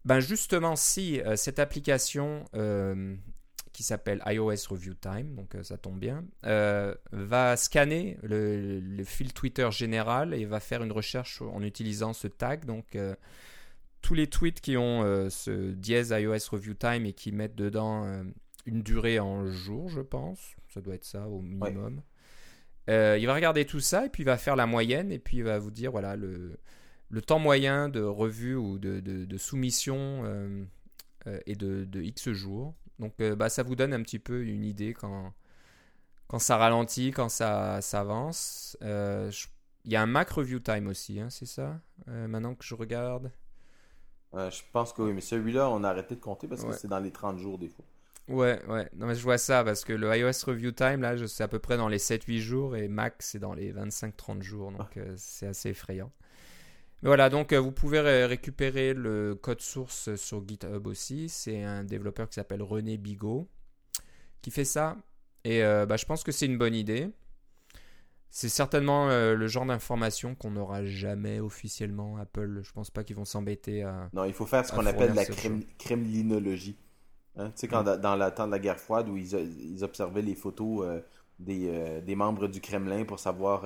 [0.04, 3.14] Ben justement, si euh, cette application euh,
[3.78, 10.34] qui s'appelle iOS Review Time, donc ça tombe bien, va scanner le, fil Twitter général
[10.34, 12.64] et va faire une recherche en utilisant ce tag.
[12.64, 12.98] Donc
[14.02, 18.24] tous les tweets qui ont ce dièse iOS Review Time et qui mettent dedans
[18.66, 22.02] une durée en jours, je pense, ça doit être ça au minimum.
[22.88, 25.38] Euh, il va regarder tout ça et puis il va faire la moyenne et puis
[25.38, 26.58] il va vous dire voilà le,
[27.26, 30.64] temps moyen de revue ou de, soumission euh,
[31.26, 32.74] euh, de, de, X jours.
[32.98, 35.32] Donc bah, ça vous donne un petit peu une idée quand,
[36.28, 38.76] quand ça ralentit, quand ça, ça avance.
[38.82, 43.32] Il y a un Mac Review Time aussi, hein, c'est ça Maintenant que je regarde?
[44.32, 46.98] je pense que oui, mais celui-là, on a arrêté de compter parce que c'est dans
[47.00, 47.84] les 30 jours des fois.
[48.28, 48.88] Ouais, ouais.
[48.94, 51.58] Non, mais je vois ça parce que le iOS Review Time, là, c'est à peu
[51.58, 54.70] près dans les 7-8 jours et Mac, c'est dans les 25-30 jours.
[54.70, 56.12] Donc, euh, c'est assez effrayant.
[57.02, 61.28] Mais voilà, donc euh, vous pouvez récupérer le code source sur GitHub aussi.
[61.28, 63.48] C'est un développeur qui s'appelle René Bigot
[64.42, 64.96] qui fait ça.
[65.44, 67.10] Et euh, bah, je pense que c'est une bonne idée.
[68.30, 72.18] C'est certainement euh, le genre d'information qu'on n'aura jamais officiellement.
[72.18, 74.10] Apple, je pense pas qu'ils vont s'embêter à.
[74.12, 75.24] Non, il faut faire ce qu'on appelle la
[75.78, 76.76] kremlinologie.
[77.36, 78.00] Hein, tu sais, quand mm.
[78.00, 81.00] dans le temps de la guerre froide, où ils, observaient les photos euh,
[81.38, 83.64] des, des, membres du Kremlin pour savoir,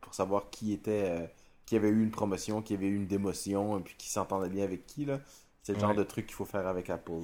[0.00, 1.32] pour savoir qui était
[1.72, 4.62] qui avait eu une promotion, qui avait eu une démotion, et puis qui s'entendait bien
[4.62, 5.20] avec qui, là.
[5.62, 7.22] C'est le genre de truc qu'il faut faire avec Apple,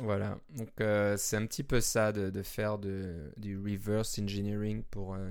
[0.00, 5.12] Voilà, donc euh, c'est un petit peu ça de, faire de, du reverse engineering pour
[5.12, 5.30] euh,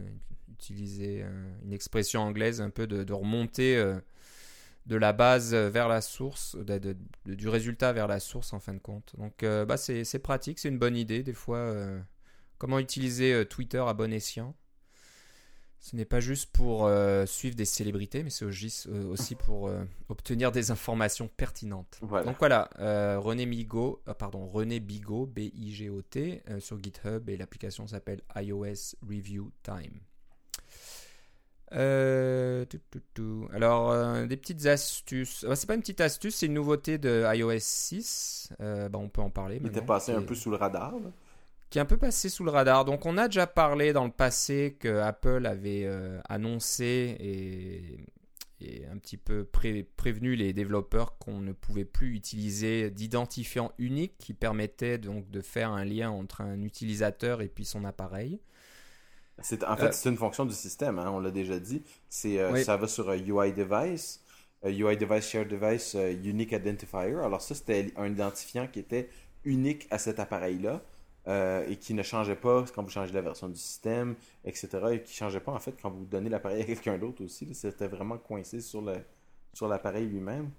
[0.52, 3.84] utiliser euh, une expression anglaise, un peu de, remonter
[4.86, 6.56] de la base vers la source,
[7.26, 9.15] du résultat vers la source en fin de compte.
[9.18, 11.74] Donc bah, c'est pratique, c'est une bonne idée des fois.
[12.60, 14.54] comment utiliser Twitter à bon escient
[15.80, 19.15] ce n'est pas juste pour euh, suivre des célébrités, mais c'est aussi, euh,
[19.46, 22.00] pour euh, obtenir des informations pertinentes.
[22.02, 22.70] Donc voilà,
[23.18, 30.02] René Bigot, pardon, René Bigot, B-I-G-O-T, sur GitHub et l'application s'appelle iOS Review Time.
[33.54, 35.46] Alors, des petites astuces.
[35.56, 38.50] c'est pas une petite astuce, c'est une nouveauté de iOS 6.
[38.60, 39.62] Bah, on peut en parler.
[39.62, 40.96] Il était passé un peu sous le radar.
[40.96, 41.12] Là
[41.70, 42.86] qui est un peu passé sous le radar.
[42.86, 48.06] Donc on a déjà parlé dans le passé que Apple avait euh, annoncé et,
[48.92, 54.98] un petit peu prévenu les développeurs qu'on ne pouvait plus utiliser d'identifiant unique qui permettait
[54.98, 58.42] donc de faire un lien entre un utilisateur et puis son appareil.
[59.42, 61.84] C'est, en fait, euh, c'est une fonction du système, hein, on l'a déjà dit.
[62.10, 64.22] C'est, euh, Ça va sur un UI device,
[64.66, 67.16] UI device, shared device, unique identifier.
[67.16, 69.10] Alors ça, c'était un identifiant qui était
[69.46, 70.82] unique à cet appareil-là.
[71.30, 74.15] Euh, et qui ne changeait pas quand vous changez la version du système,
[74.46, 74.68] etc.
[74.94, 77.54] Et qui ne changeait pas en fait quand vous donnez l'appareil à quelqu'un d'autre aussi.
[77.54, 78.96] C'était vraiment coincé sur le
[79.54, 80.50] sur l'appareil lui-même.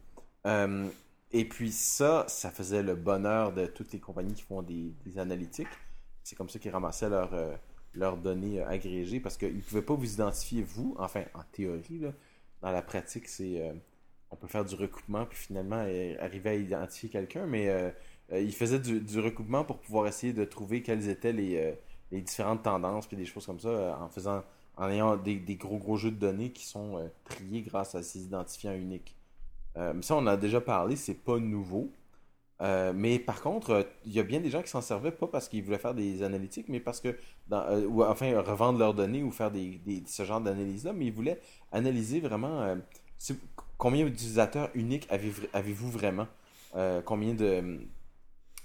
[0.47, 0.87] Euh,
[1.33, 5.67] et puis ça, ça faisait le bonheur de toutes les compagnies qui font des, analytiques.
[6.23, 7.57] C'est comme ça qu'ils ramassaient euh,
[7.95, 12.03] leurs données agrégées parce qu'ils ne pouvaient pas vous identifier vous, enfin en théorie.
[12.63, 13.73] Dans la pratique, c'est
[14.31, 15.85] on peut faire du recoupement puis finalement
[16.21, 17.93] arriver à identifier quelqu'un, mais
[18.33, 23.07] il faisait du, recoupement pour pouvoir essayer de trouver quelles étaient les, euh, différentes tendances
[23.07, 24.43] puis des choses comme ça euh, en faisant
[24.77, 28.73] en ayant des, gros gros jeux de données qui sont triés grâce à ces identifiants
[28.73, 29.15] uniques.
[29.75, 31.91] ça, on a déjà parlé, c'est pas nouveau.
[32.61, 35.63] mais par contre, il y a bien des gens qui s'en servaient pas parce qu'ils
[35.63, 37.15] voulaient faire des analytiques, mais parce que,
[37.89, 41.41] ou enfin, revendre leurs données ou faire des, ce genre d'analyse-là, mais ils voulaient
[41.73, 42.75] analyser vraiment
[43.77, 46.29] combien d'utilisateurs uniques avez-vous vraiment,
[47.05, 47.81] combien de,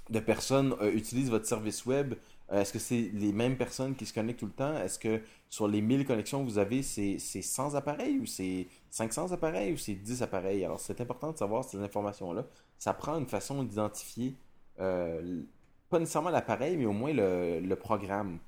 [0.09, 2.15] de personnes euh, utilisent votre service web?
[2.51, 4.75] Euh, est-ce que c'est les mêmes personnes qui se connectent tout le temps?
[4.77, 9.31] Est-ce que sur les 1000 connexions que vous avez, c'est 100 appareils ou c'est 500
[9.31, 10.63] appareils ou c'est 10 appareils?
[10.63, 12.45] Alors, c'est important de savoir ces informations-là.
[12.77, 14.35] Ça prend une façon d'identifier,
[14.79, 15.41] euh,
[15.89, 18.39] pas nécessairement l'appareil, mais au moins le, programme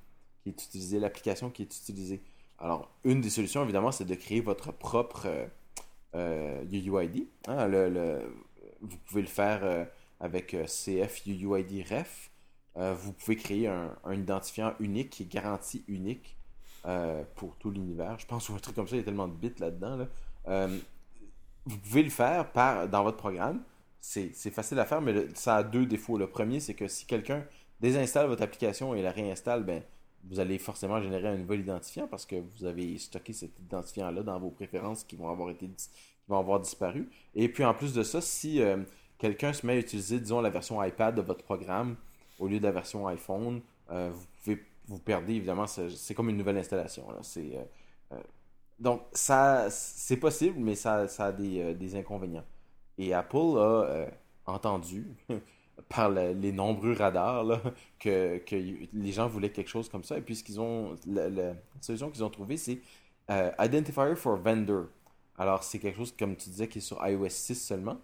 [0.42, 2.22] qui est utilisé, l'application qui est utilisée.
[2.58, 5.28] Alors, une des solutions, évidemment, c'est de créer votre propre
[6.14, 7.26] UUID.
[7.46, 7.68] Hein,
[8.80, 9.88] vous pouvez le faire
[10.20, 12.30] avec euh, CFUUID ref,
[12.76, 16.36] euh, vous pouvez créer un, identifiant unique qui est garanti unique
[16.86, 18.18] euh, pour tout l'univers.
[18.18, 20.06] Je pense qu'un truc comme ça, il y a tellement de bits là-dedans.
[21.66, 23.62] vous pouvez le faire par, dans votre programme.
[24.00, 26.16] C'est facile à faire, mais ça a deux défauts.
[26.16, 27.44] Le premier, c'est que si quelqu'un
[27.80, 29.82] désinstalle votre application et la réinstalle, ben,
[30.24, 34.38] vous allez forcément générer un nouvel identifiant parce que vous avez stocké cet identifiant-là dans
[34.38, 37.08] vos préférences qui vont avoir été qui vont avoir disparu.
[37.34, 38.60] Et puis en plus de ça, si
[39.18, 41.96] quelqu'un se met à utiliser, disons, la version iPad de votre programme
[42.38, 46.38] au lieu de la version iPhone, euh, vous pouvez vous perdez évidemment, c'est comme une
[46.38, 47.04] nouvelle installation.
[47.10, 47.64] Euh,
[48.12, 48.16] euh,
[48.78, 52.44] donc, ça, c'est possible, mais ça, a des, inconvénients.
[52.96, 54.06] Et Apple a
[54.46, 55.06] entendu
[55.90, 57.60] par les nombreux radars
[57.98, 58.40] que,
[58.94, 60.16] les gens voulaient quelque chose comme ça.
[60.16, 61.52] Et puis, ce ont, la,
[61.82, 62.80] solution qu'ils ont trouvée, c'est
[63.28, 64.86] Identifier for Vendor.
[65.36, 67.98] Alors, c'est quelque chose, comme tu disais, qui est sur iOS 6 seulement.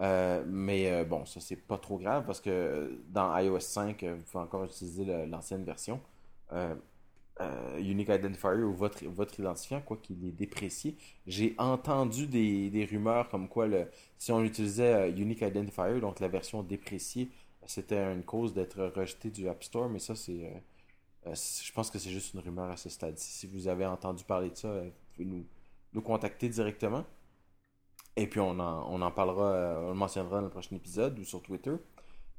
[0.00, 4.14] Euh, mais euh, bon, ça c'est pas trop grave parce que dans iOS 5, euh,
[4.14, 6.00] vous pouvez encore utiliser l'ancienne version.
[7.78, 10.96] Unique Identifier ou votre, votre identifiant, quoi qu'il est déprécié.
[11.26, 13.86] J'ai entendu des, rumeurs comme quoi le,
[14.18, 17.30] si on utilisait Unique Identifier, donc la version dépréciée,
[17.66, 20.52] c'était une cause d'être rejeté du App Store, mais ça c'est.
[21.24, 23.16] je pense que c'est juste une rumeur à ce stade.
[23.18, 25.46] Si vous avez entendu parler de ça, vous pouvez nous,
[25.94, 27.06] nous contacter directement.
[28.16, 31.18] Et puis on en, on en parlera, euh, on le mentionnera dans le prochain épisode
[31.18, 31.72] ou sur Twitter.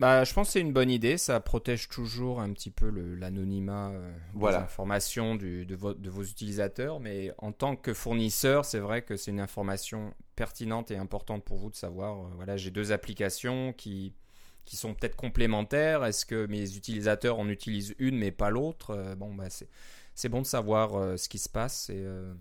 [0.00, 1.16] Bah, je pense que c'est une bonne idée.
[1.18, 4.58] Ça protège toujours un petit peu l'anonymat euh, Voilà.
[4.58, 6.98] des informations du- de, vo- de vos utilisateurs.
[6.98, 11.58] Mais en tant que fournisseur, c'est vrai que c'est une information pertinente et importante pour
[11.58, 12.18] vous de savoir.
[12.26, 14.12] euh, voilà, j'ai deux applications qui,
[14.64, 16.04] qui sont peut-être complémentaires.
[16.04, 18.90] Est-ce que mes utilisateurs en utilisent une mais pas l'autre?
[18.90, 19.48] Euh, Bon, bah,
[20.14, 21.90] c'est bon de savoir euh, ce qui se passe.
[21.90, 22.32] Et euh,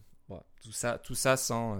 [0.62, 1.80] tout ça, tout ça sans.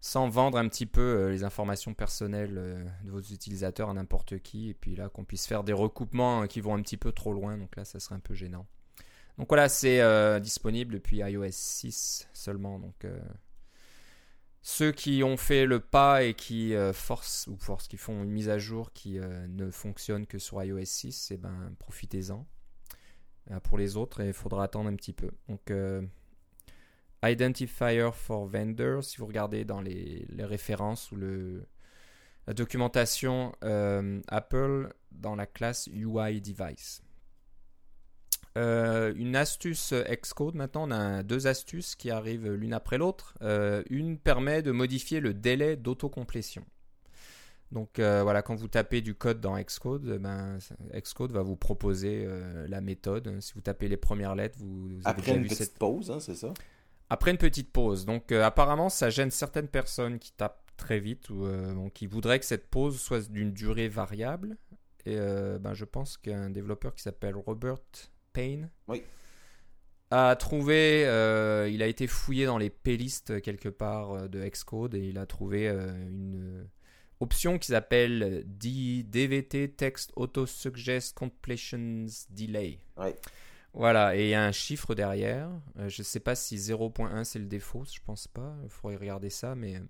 [0.00, 2.54] sans vendre un petit peu les informations personnelles
[3.04, 6.46] de vos utilisateurs à n'importe qui, et puis là qu'on puisse faire des recoupements euh,
[6.46, 8.66] qui vont un petit peu trop loin, donc là ça serait un peu gênant.
[9.38, 10.00] Donc voilà, c'est
[10.40, 13.04] disponible depuis iOS 6 seulement, donc
[14.68, 18.32] ceux qui ont fait le pas et qui euh, forcent, ou forcent, qui font une
[18.32, 22.44] mise à jour qui euh, ne fonctionne que sur iOS 6, eh ben profitez-en.
[23.52, 25.30] Euh, Pour les autres, il faudra attendre un petit peu.
[25.48, 25.72] Donc
[27.24, 33.52] Identifier for Vendor, si vous regardez dans les, références ou la documentation
[34.26, 37.05] Apple dans la classe UI Device.
[38.56, 43.34] Euh, une astuce Xcode, maintenant on a deux astuces qui arrivent l'une après l'autre.
[43.42, 46.64] Euh, une permet de modifier le délai d'autocomplétion.
[47.70, 50.58] Donc euh, voilà, quand vous tapez du code dans Xcode, eh ben,
[50.94, 52.26] Xcode va vous proposer
[52.68, 53.40] la méthode.
[53.40, 56.20] Si vous tapez les premières lettres, vous, vous avez Après une petite cette pause, hein,
[56.20, 56.54] c'est ça?
[57.08, 58.04] après une petite pause.
[58.04, 62.46] Donc apparemment, ça gêne certaines personnes qui tapent très vite ou bon, qui voudraient que
[62.46, 64.56] cette pause soit d'une durée variable.
[65.04, 67.78] Et ben, je pense qu'un développeur qui s'appelle Robert
[68.36, 69.02] Payne Oui.
[70.10, 74.94] a trouvé, euh, il a été fouillé dans les playlists quelque part euh, de Xcode
[74.94, 76.64] et il a trouvé euh, une euh,
[77.20, 82.78] option qui s'appelle DVT Text Auto Suggest Completions Delay.
[83.72, 85.50] Voilà, et il y a un chiffre derrière.
[85.78, 88.54] Euh, je ne sais pas si 0.1 c'est le défaut, je pense pas.
[88.64, 89.80] Il faudrait regarder ça, mais euh,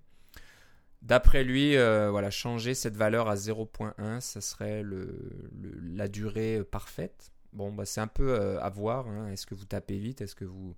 [1.01, 6.57] d'après lui, euh, voilà, changer cette valeur à 0.1, ça serait le, le- la durée
[6.57, 7.31] euh, parfaite.
[7.53, 9.07] Bon, bah, c'est un peu euh, à voir.
[9.07, 9.29] hein.
[9.29, 10.21] Est-ce que vous tapez vite?
[10.21, 10.75] Est-ce que vous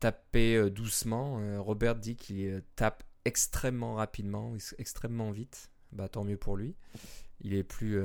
[0.00, 1.38] tapez euh, doucement?
[1.40, 5.70] Euh, Robert dit qu'il tape extrêmement rapidement, ex- extrêmement vite.
[5.92, 6.74] Bah, tant mieux pour lui.
[7.40, 8.02] Il est plus.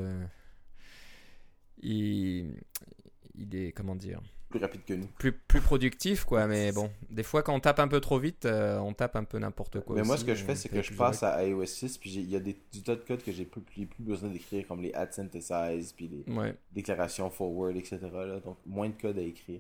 [1.82, 4.22] il est comment dire?
[4.54, 5.08] Plus rapide que nous.
[5.18, 8.46] plus, plus productif quoi mais bon des fois quand on tape un peu trop vite
[8.46, 10.70] euh, on tape un peu n'importe quoi Mais moi, ce que je euh, fais, c'est
[10.70, 13.02] fait que je passe à iOS 6, puis il y a des, du tas de
[13.02, 16.56] codes que j'ai plus, plus, plus besoin d'écrire, comme les add synthesize, puis les ouais
[16.72, 18.00] déclarations forward, etc.
[18.14, 18.40] là.
[18.40, 19.60] Donc, moins de code à écrire.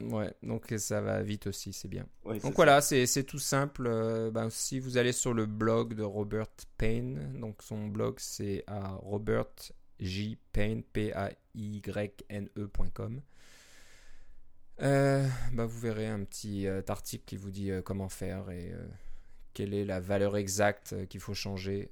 [0.00, 3.38] ouais donc ça va vite aussi c'est bien Ouais, c'est donc voilà c'est c'est tout
[3.38, 8.16] simple euh, ben, si vous allez sur le blog de Robert Payne donc son blog
[8.18, 9.46] c'est à Robert
[9.98, 13.22] J Payne P A Y N E.com
[14.82, 18.72] euh, bah, vous verrez un petit euh, article qui vous dit euh, comment faire et
[18.72, 18.86] euh,
[19.54, 21.90] quelle est la valeur exacte qu'il faut changer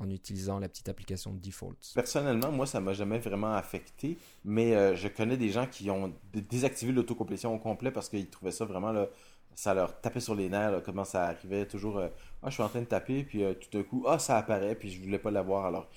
[0.00, 1.92] en utilisant la petite application Defaults.
[1.94, 6.42] Personnellement, moi, ça m'a jamais vraiment affecté, mais je connais des gens qui ont dé-
[6.42, 9.06] désactivé l'autocomplétion au complet parce qu'ils trouvaient ça vraiment,
[9.54, 12.08] ça leur tapait sur les nerfs, comment ça arrivait toujours, euh,
[12.42, 14.88] ah, je suis en train de taper, puis tout d'un coup, ah, ça apparaît, puis
[14.90, 15.66] je voulais pas l'avoir.
[15.66, 15.88] Alors,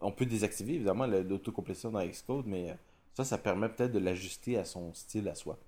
[0.00, 2.76] on peut désactiver évidemment l'autocomplétion dans Xcode, mais
[3.16, 5.58] ça, ça permet peut-être de l'ajuster à son style à soi,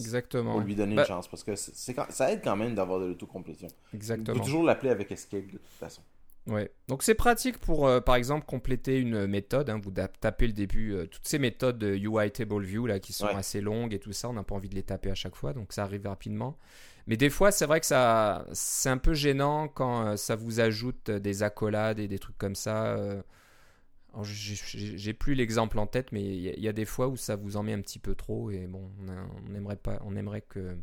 [0.00, 0.52] Exactement.
[0.52, 2.74] pour lui donner Bah, une chance, parce que c'est c'est quand- ça aide quand même
[2.74, 3.68] d'avoir de l'autocomplétion.
[3.68, 4.42] Il faut Exactement.
[4.42, 6.02] toujours l'appeler avec Escape de toute façon.
[6.48, 6.72] Ouais.
[6.88, 9.70] Donc c'est pratique pour, euh, par exemple, compléter une méthode.
[9.70, 9.78] hein.
[9.80, 13.26] Vous tapez le début, euh, toutes ces méthodes de UI Table View là, qui sont
[13.26, 13.34] Ouais.
[13.36, 15.52] assez longues et tout ça, on n'a pas envie de les taper à chaque fois,
[15.52, 16.58] donc ça arrive rapidement.
[17.06, 20.58] Mais des fois, c'est vrai que ça, c'est un peu gênant quand euh, ça vous
[20.58, 22.96] ajoute des accolades et des trucs comme ça.
[24.24, 27.16] J'ai- plus l'exemple en tête, mais il y, a- il y a des fois où
[27.16, 30.00] ça vous en met un petit peu trop et bon, on, a- on aimerait pas,
[30.04, 30.76] on aimerait que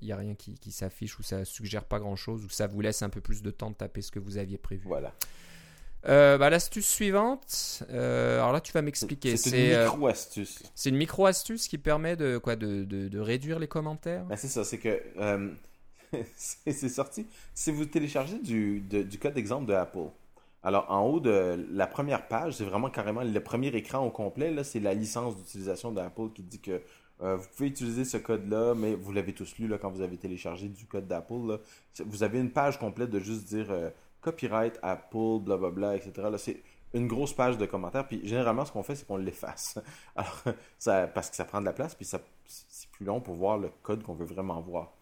[0.00, 2.66] il y a rien qui, qui s'affiche ou ça suggère pas grand chose ou ça
[2.66, 4.82] vous laisse un peu plus de temps de taper ce que vous aviez prévu.
[4.88, 5.14] Voilà.
[6.08, 9.36] Euh, bah, L'astuce suivante, euh, alors là tu vas m'expliquer.
[9.36, 10.60] C'est une euh, micro-astuce.
[10.74, 14.24] c'est une micro astuce qui permet de quoi de, de- de réduire les commentaires?
[14.24, 15.50] Ben, c'est ça, c'est que euh,
[16.36, 17.24] c'est c'est sorti.
[17.54, 20.08] Si vous téléchargez du, de- du code d'exemple de Apple,
[20.62, 24.62] alors en haut de la première page, c'est vraiment carrément le premier écran au complet,
[24.64, 26.80] c'est la licence d'utilisation d'Apple qui dit que
[27.22, 30.68] euh, vous pouvez utiliser ce code-là, mais vous l'avez tous lu quand vous avez téléchargé
[30.68, 31.58] du code d'Apple.
[32.04, 33.90] Vous avez une page complète de juste dire euh,
[34.20, 36.12] copyright Apple, blablabla, etc.
[36.30, 36.62] Là, c'est
[36.94, 38.06] une grosse page de commentaires.
[38.06, 39.78] Puis généralement, ce qu'on fait, c'est qu'on l'efface.
[40.16, 40.42] Alors,
[40.78, 43.70] ça, parce que ça prend de la place, puis c'est plus long pour voir le
[43.82, 44.92] code qu'on veut vraiment voir.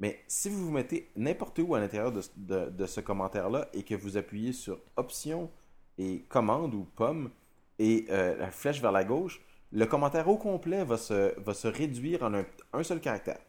[0.00, 4.16] Mais si vous vous mettez n'importe où à l'intérieur de, ce commentaire-là et que vous
[4.16, 5.50] appuyez sur Option
[5.98, 7.30] et Commande ou Pomme
[7.78, 9.42] et euh, la flèche vers la gauche,
[9.72, 13.40] le commentaire au complet va se, va se réduire en un, un seul caractère.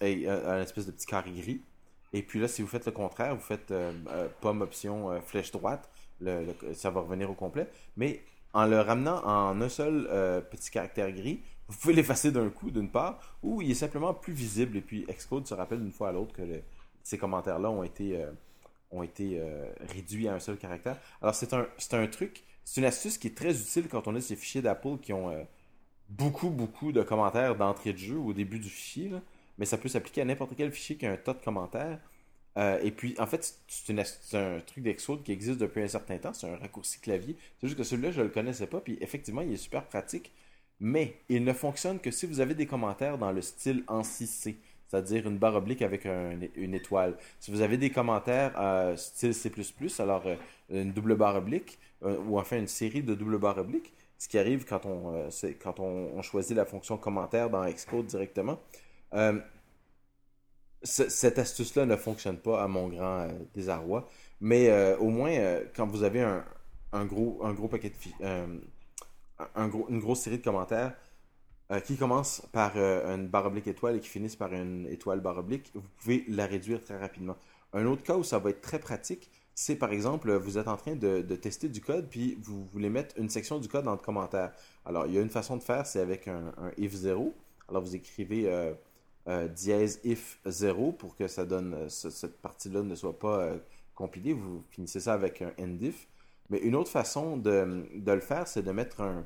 [0.00, 1.62] Et euh, un espèce de petit carré gris.
[2.12, 3.92] Et puis là, si vous faites le contraire, vous faites euh,
[4.40, 5.90] Pomme, Option, flèche droite,
[6.74, 7.68] ça va revenir au complet.
[7.96, 8.22] Mais
[8.52, 10.08] en le ramenant en un seul
[10.50, 14.32] petit caractère gris, vous pouvez l'effacer d'un coup, d'une part, ou il est simplement plus
[14.32, 14.76] visible.
[14.76, 16.42] Et puis Xcode se rappelle d'une fois à l'autre que
[17.04, 18.30] ces commentaires-là ont été, euh,
[18.90, 20.98] ont été euh, réduits à un seul caractère.
[21.22, 24.16] Alors c'est un, c'est un truc, c'est une astuce qui est très utile quand on
[24.16, 25.42] a ces fichiers d'Apple qui ont euh,
[26.08, 29.12] beaucoup, beaucoup de commentaires d'entrée de jeu au début du fichier.
[29.58, 32.00] Mais ça peut s'appliquer à n'importe quel fichier qui a un tas de commentaires.
[32.82, 36.34] Et puis, en fait, c'est un truc d'Exode qui existe depuis un certain temps.
[36.34, 37.36] C'est un raccourci clavier.
[37.58, 38.80] C'est juste que celui-là, je ne le connaissais pas.
[38.80, 40.30] Puis, effectivement, il est super pratique.
[40.80, 44.56] Mais il ne fonctionne que si vous avez des commentaires dans le style en 6C,
[44.88, 47.16] c'est-à-dire une barre oblique avec un- une étoile.
[47.38, 49.50] Si vous avez des commentaires euh, style C++,
[49.98, 50.36] alors euh,
[50.70, 54.38] une double barre oblique, euh, ou enfin une série de double barres obliques, ce qui
[54.38, 58.58] arrive quand on, euh, choisit la fonction commentaire dans Xcode directement.
[60.82, 64.08] Ce- cette astuce-là ne fonctionne pas à mon grand désarroi,
[64.40, 65.30] mais au moins,
[65.76, 67.94] quand vous avez un, gros, paquet de
[69.56, 70.94] une grosse série de commentaires
[71.70, 75.20] euh, qui commencent par euh, une barre oblique étoile et qui finissent par une étoile
[75.20, 77.36] barre oblique, vous pouvez la réduire très rapidement.
[77.72, 80.76] Un autre cas où ça va être très pratique, c'est par exemple, vous êtes en
[80.76, 83.98] train de, tester du code, puis vous voulez mettre une section du code dans le
[83.98, 84.52] commentaire.
[84.86, 87.34] Alors, il y a une façon de faire, c'est avec un, if 0.
[87.68, 88.72] Alors, vous écrivez euh,
[89.28, 93.38] euh, dièse if 0 pour que ça donne, euh, ce- cette partie-là ne soit pas
[93.40, 93.58] euh,
[93.94, 94.32] compilée.
[94.32, 96.08] Vous finissez ça avec un endif.
[96.50, 99.24] Mais une autre façon de, de le faire, c'est de mettre un,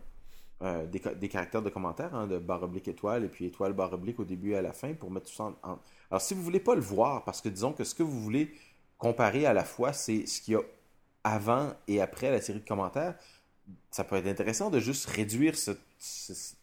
[0.87, 3.93] des, ca- des caractères de commentaire, hein, de barre oblique étoile et puis étoile barre
[3.93, 5.79] oblique au début et à la fin pour mettre tout ça en,
[6.11, 8.53] Alors, si vous voulez pas le voir, parce que disons que ce que vous voulez
[8.99, 10.61] comparer à la fois, c'est ce qu'il y a
[11.25, 13.15] avant et après la série de commentaires,
[13.91, 15.73] ça peut être intéressant de juste réduire ce,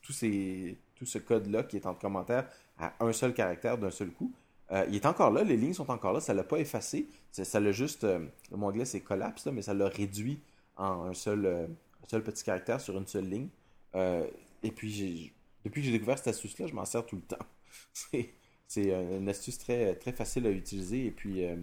[0.01, 2.47] tout, ces, tout ce code-là qui est en commentaire
[2.79, 4.31] à un seul caractère d'un seul coup.
[4.71, 7.59] Euh, il est encore là, les lignes sont encore là, ça l'a pas effacé, ça
[7.59, 8.19] l'a juste, euh,
[8.51, 10.39] le mot anglais c'est collapse, mais ça l'a réduit
[10.77, 11.67] en un seul, euh,
[12.11, 13.47] seul petit caractère sur une seule ligne.
[13.95, 14.27] Euh,
[14.63, 15.31] et puis,
[15.63, 17.45] depuis que j'ai découvert cette astuce-là, je m'en sers tout le temps.
[18.67, 21.57] C'est euh, une astuce très, facile à utiliser et puis euh,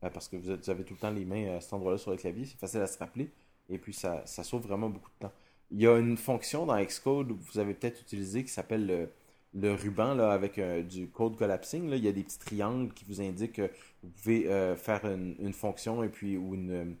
[0.00, 2.44] parce que vous, avez tout le temps les mains à cet endroit-là sur le clavier,
[2.44, 3.30] c'est facile à se rappeler
[3.70, 5.32] et puis ça, sauve vraiment beaucoup de temps.
[5.70, 9.08] Il y a une fonction dans Xcode que vous avez peut-être utilisé qui s'appelle
[9.54, 11.88] le, ruban là, avec du code collapsing.
[11.88, 11.96] Là.
[11.96, 13.70] Il y a des petits triangles qui vous indiquent que
[14.02, 14.42] vous pouvez
[14.76, 16.94] faire une, une fonction et puis ou une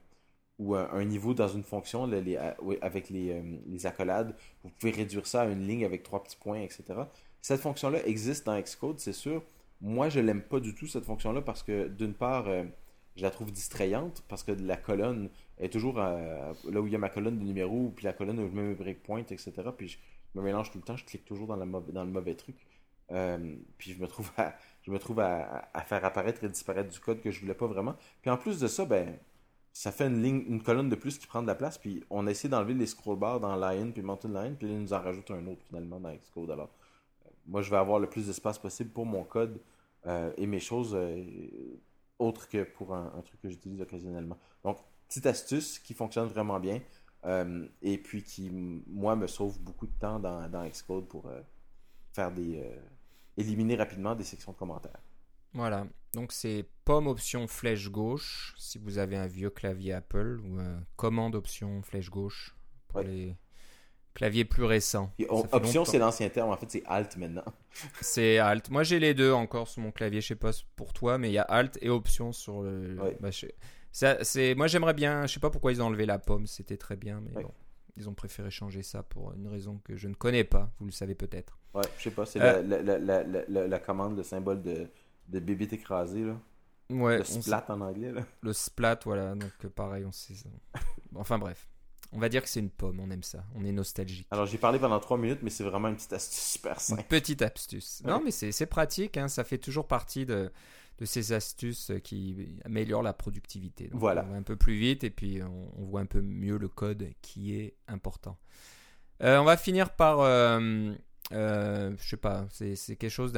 [0.58, 4.36] ou un, niveau dans une fonction avec les, euh, les accolades.
[4.62, 6.84] Vous pouvez réduire ça à une ligne avec trois petits points, etc.
[7.40, 9.42] Cette fonction-là existe dans Xcode, c'est sûr.
[9.80, 12.64] Moi, je l'aime pas du tout, cette fonction-là, parce que d'une part, euh,
[13.16, 15.28] je la trouve distrayante, parce que la colonne
[15.58, 18.48] est toujours là où il y a ma colonne de numéros, puis la colonne où
[18.48, 19.52] je mets mes breakpoints, etc.
[19.76, 19.98] Puis je
[20.34, 22.56] me mélange tout le temps, je clique toujours dans, la dans le mauvais truc.
[23.10, 26.98] Euh, puis je me trouve à, je me trouve à faire apparaître et disparaître du
[26.98, 27.94] code que je voulais pas vraiment.
[28.22, 29.16] Puis en plus de ça, ben,
[29.74, 31.76] ça fait une ligne, une colonne de plus qui prend de la place.
[31.78, 34.78] Puis on a essayé d'enlever les scroll bars dans Lion puis Mountain Lion, puis là,
[34.78, 36.50] nous en rajoute un autre finalement dans Xcode.
[36.52, 36.70] Alors,
[37.26, 39.60] euh, moi, je vais avoir le plus d'espace possible pour mon code
[40.06, 41.24] euh, et mes choses euh,
[42.20, 44.38] autres que pour un, truc que j'utilise occasionnellement.
[44.62, 46.80] Donc, petite astuce qui fonctionne vraiment bien
[47.80, 51.24] et puis qui, moi, me sauve beaucoup de temps dans, dans Xcode pour
[52.12, 52.62] faire des.
[53.38, 55.00] éliminer rapidement des sections de commentaires.
[55.54, 60.58] Voilà, donc c'est pomme option flèche gauche si vous avez un vieux clavier Apple ou
[60.58, 62.54] euh, commande option flèche gauche
[62.88, 63.06] pour Ouais.
[63.06, 63.36] les
[64.14, 65.12] claviers plus récents.
[65.28, 66.50] On- option, c'est l'ancien terme.
[66.50, 67.44] En fait, c'est Alt maintenant.
[68.00, 68.70] C'est Alt.
[68.70, 71.32] Moi j'ai les deux encore sur mon clavier, je sais pas pour toi, mais il
[71.32, 72.96] y a Alt et option sur le.
[73.00, 73.16] Ouais.
[73.20, 73.46] bah, je-
[73.90, 74.54] ça, c'est...
[74.56, 77.20] Moi j'aimerais bien, je sais pas pourquoi ils ont enlevé la pomme, c'était très bien,
[77.20, 77.42] mais Ouais.
[77.44, 77.52] bon.
[77.96, 80.72] Ils ont préféré changer ça pour une raison que je ne connais pas.
[80.80, 81.56] Vous le savez peut-être.
[81.74, 82.60] Ouais, je sais pas, c'est Euh.
[82.62, 84.88] la, la, la, la commande, le symbole de,
[85.28, 86.36] de bébé écrasé, là.
[86.90, 88.22] Ouais, le splat en anglais, là.
[88.42, 89.34] le splat, voilà.
[89.34, 90.34] Donc euh, pareil, on sait.
[91.14, 91.66] Enfin bref,
[92.12, 93.00] on va dire que c'est une pomme.
[93.00, 93.44] On aime ça.
[93.54, 94.28] On est nostalgique.
[94.30, 97.04] Alors, j'ai parlé pendant 3 minutes, mais c'est vraiment une petite astuce super Une simple.
[97.08, 98.02] petite astuce.
[98.04, 98.10] Ouais.
[98.12, 99.16] Non, mais c'est c'est pratique.
[99.16, 100.52] hein, ça fait toujours partie de,
[100.98, 103.88] de ces astuces qui améliorent la productivité.
[103.88, 104.24] Donc, Voilà.
[104.28, 106.68] On va un peu plus vite et puis on, on voit un peu mieux le
[106.68, 108.36] code qui est important.
[109.22, 110.20] Euh, on va finir par.
[110.20, 110.92] euh,
[111.34, 113.32] euh, je sais pas, c'est quelque chose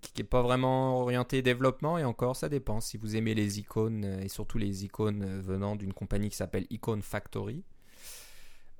[0.00, 4.04] qui n'est pas vraiment orienté développement et encore ça dépend si vous aimez les icônes
[4.04, 7.64] euh, et surtout les icônes euh, venant d'une compagnie qui s'appelle Icon Factory.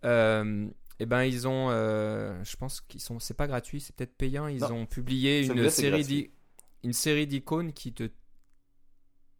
[0.04, 0.68] Euh,
[0.98, 4.46] eh ben ils ont, euh, je pense qu'ils sont, c'est pas gratuit, c'est peut-être payant.
[4.46, 4.72] Ils Non.
[4.72, 6.30] ont publié une série,
[6.84, 8.08] une d'icônes qui te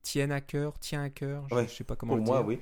[0.02, 1.46] tiennent à cœur, tient à cœur.
[1.50, 2.46] Je, Ouais, je sais pas comment Pour le moi, dire.
[2.48, 2.58] oui.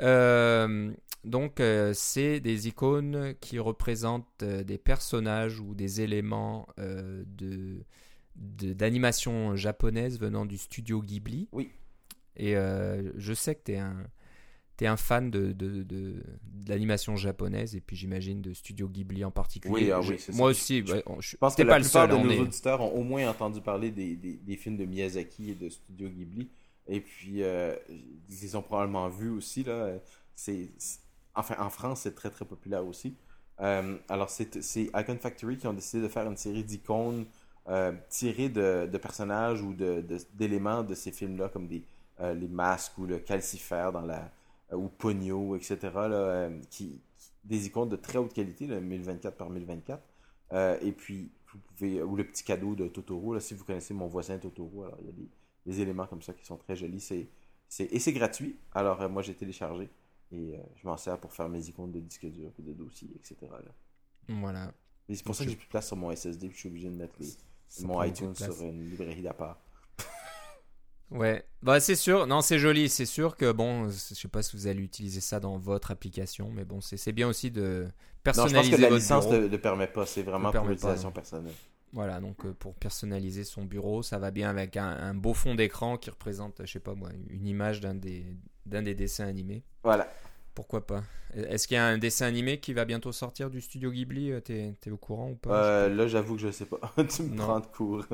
[0.00, 0.92] Euh,
[1.24, 7.84] donc, euh, c'est des icônes qui représentent euh, des personnages ou des éléments de
[8.34, 11.48] d'animation japonaise venant du studio Ghibli.
[11.52, 11.70] Oui.
[12.36, 14.06] Et je sais que tu es un,
[14.80, 16.22] un fan de, de, de, de
[16.66, 19.74] l'animation japonaise et puis j'imagine de studio Ghibli en particulier.
[19.74, 20.58] Oui, ah oui, c'est Moi ça.
[20.58, 22.18] aussi, Je- ouais, on- je, Je pense que la pas le plupart seul.
[22.22, 25.50] de nos est- auditeurs ont au moins entendu parler des, des, des films de Miyazaki
[25.50, 26.48] et de Studio Ghibli.
[26.88, 27.74] Et puis, euh,
[28.30, 29.64] ils ont probablement vus aussi.
[29.64, 29.94] Là.
[30.34, 30.70] C'est,
[31.34, 33.16] enfin, en France, c'est très très populaire aussi.
[33.60, 34.56] Euh, alors, c'est,
[34.94, 37.26] Icon Factory qui ont décidé de faire une série d'icônes
[37.68, 41.84] euh, tirées de, de personnages ou de, de- d'éléments de ces films-là, comme des,
[42.20, 44.30] euh, les masques ou le calcifère dans la,
[44.72, 46.08] ou Pogno, etc.
[46.08, 46.48] Là,
[47.44, 50.02] des icônes de très haute qualité, là, 1024 par 1024.
[50.52, 53.94] Euh, et puis, vous pouvez, ou le petit cadeau de Totoro, là, si vous connaissez
[53.94, 55.28] mon voisin Totoro, alors il y a des,
[55.66, 57.00] des éléments comme ça qui sont très jolis.
[57.00, 57.28] C'est,
[57.68, 58.56] c'est, et c'est gratuit.
[58.72, 59.90] Alors, euh, moi, j'ai téléchargé
[60.32, 63.10] et euh, je m'en sers pour faire mes icônes de disque dur, et de dossiers,
[63.14, 63.36] etc.
[63.42, 63.72] là.
[64.28, 64.72] Voilà.
[65.08, 66.68] Et c'est pour ça que j'ai plus de place sur mon SSD, puis je suis
[66.68, 67.28] obligé de mettre les,
[67.84, 69.60] mon iTunes sur une librairie d'apart.
[71.10, 74.56] Ouais, bah c'est sûr, non c'est joli, c'est sûr que bon, je sais pas si
[74.56, 77.90] vous allez utiliser ça dans votre application, mais bon c'est c'est bien aussi de Non,
[77.90, 80.06] je personnaliser pense que la votre licence ne le permet pas.
[80.06, 81.12] C'est vraiment Ne pour l'utilisation non.
[81.12, 81.52] personnelle.
[81.92, 85.54] Voilà, donc euh, pour personnaliser son bureau, ça va bien avec un, un beau fond
[85.54, 88.24] d'écran qui représente, je sais pas moi, une image d'un des
[88.64, 89.62] d'un des dessins animés.
[89.84, 90.08] Voilà.
[90.54, 91.02] Pourquoi pas
[91.34, 94.40] Est-ce qu'il y a un dessin animé qui va bientôt sortir du studio Ghibli Euh,
[94.40, 95.64] T'es es au courant ou pas?
[95.64, 96.78] Euh, là, j'avoue que je sais pas.
[97.08, 97.44] tu me Non.
[97.44, 98.06] prends de court.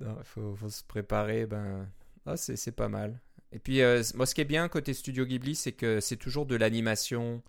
[0.00, 1.46] Non, il faut, faut se préparer.
[1.46, 1.88] Ben,
[2.26, 3.20] ah, c'est pas mal.
[3.52, 6.44] Et puis, euh, moi, ce qui est bien côté Studio Ghibli, c'est que c'est toujours
[6.46, 7.40] de l'animation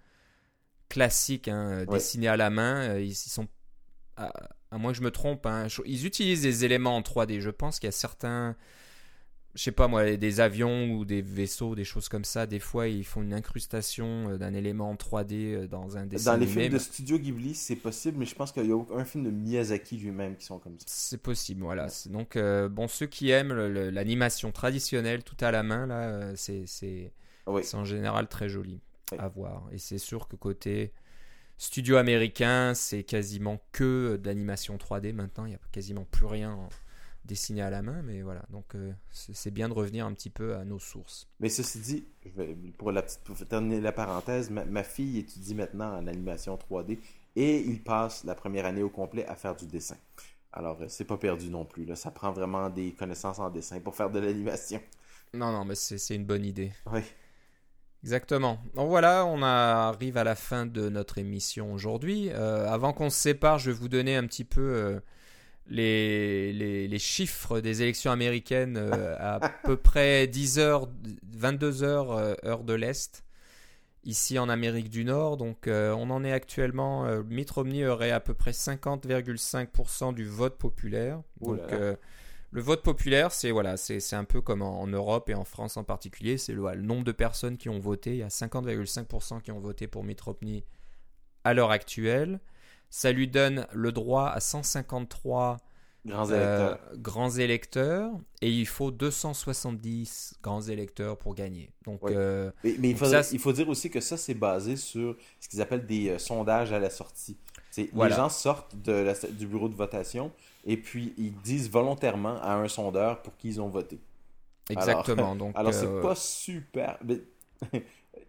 [0.90, 1.86] classique, hein, Ouais.
[1.98, 2.98] dessinée à la main.
[3.00, 3.48] Ils, ils sont,
[4.18, 4.32] à,
[4.72, 7.40] à moins que je me trompe, hein, ils utilisent des éléments en 3D.
[7.40, 8.56] Je pense qu'il y a certains,
[9.54, 12.46] je sais pas moi, des avions ou des vaisseaux, des choses comme ça.
[12.46, 16.34] Des fois, ils font une incrustation euh, d'un élément en 3D euh, dans un dessin
[16.34, 19.06] Dans les films de Studio Ghibli, c'est possible, mais je pense qu'il y a aucun
[19.06, 20.86] film de Miyazaki lui-même qui sont comme ça.
[20.88, 21.88] C'est possible, voilà.
[22.08, 27.14] Donc, euh, bon, ceux qui aiment l'animation traditionnelle, tout à la main, là, c'est
[27.48, 27.62] Oui.
[27.74, 28.82] en général très joli
[29.14, 29.18] Oui.
[29.20, 29.70] à voir.
[29.72, 30.92] Et c'est sûr que côté
[31.58, 35.46] studio américain, c'est quasiment que d'animation 3D maintenant.
[35.46, 36.70] Il n'y a quasiment plus rien en-
[37.26, 38.44] dessiné à la main, mais voilà.
[38.52, 41.28] Donc, euh, c'est bien de revenir un petit peu à nos sources.
[41.40, 45.18] Mais ceci dit, je vais, pour, la petite, pour terminer la parenthèse, ma, ma fille
[45.18, 47.00] étudie maintenant en animation 3D
[47.36, 49.98] et il passe la première année au complet à faire du dessin.
[50.54, 51.84] Alors, euh, c'est pas perdu non plus.
[51.86, 51.96] Là.
[51.96, 54.80] Ça prend vraiment des connaissances en dessin pour faire de l'animation.
[55.34, 56.72] Non, non, mais c'est une bonne idée.
[56.94, 57.02] Oui.
[58.06, 58.60] Exactement.
[58.76, 62.30] Donc voilà, on arrive à la fin de notre émission aujourd'hui.
[62.30, 65.00] Euh, avant qu'on se sépare, je vais vous donner un petit peu euh,
[65.66, 70.88] les, les, les chiffres des élections américaines euh, à peu près 10 heures,
[71.34, 73.26] 22 heures, heure de l'Est,
[74.04, 75.38] ici en Amérique du Nord.
[75.38, 81.24] Donc on en est actuellement, Mitt Romney aurait à peu près 50,5% du vote populaire.
[81.42, 81.60] Donc
[82.56, 85.78] le vote populaire, c'est voilà, c'est un peu comme en, en Europe et en France
[85.78, 88.12] en particulier, c'est le, le nombre de personnes qui ont voté.
[88.12, 90.64] Il y a 50,5% qui ont voté pour Mitt Romney
[91.44, 92.40] à l'heure actuelle.
[92.90, 95.58] Ça lui donne le droit à 153
[96.06, 96.80] Grands euh, électeurs.
[96.96, 101.72] grands électeurs et il faut 270 grands électeurs pour gagner.
[101.86, 102.12] Donc Oui.
[102.12, 104.34] euh, Mais, mais il, donc faut, ça, c'est- il faut dire aussi que ça, c'est
[104.34, 107.38] basé sur ce qu'ils appellent des euh, sondages à la sortie.
[107.94, 108.10] Voilà.
[108.16, 110.32] Les gens sortent de la- du bureau de votation
[110.66, 114.00] et puis ils disent volontairement à un sondeur pour qui ils ont voté.
[114.70, 115.36] exactement.
[115.42, 116.98] donc Alors, c'est euh, pas super.
[117.04, 117.20] mais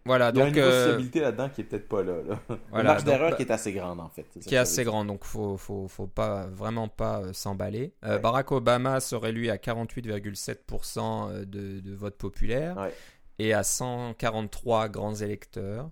[0.04, 0.30] voilà.
[0.34, 2.14] il y a un Donc niveau de euh, fiabilité là-dedans qui est peut-être pas là.
[2.28, 2.38] là.
[2.70, 4.24] Voilà, marge d'erreur bah, qui est assez grande, en fait.
[4.40, 4.92] Qui est assez veut dire.
[4.92, 7.92] grand, donc faut, faut, faut pas vraiment pas euh, s'emballer.
[8.04, 8.18] Euh, Ouais.
[8.20, 12.94] Barack Obama serait lui à 48,7% de, de vote populaire Ouais.
[13.38, 15.90] et à 143 grands électeurs.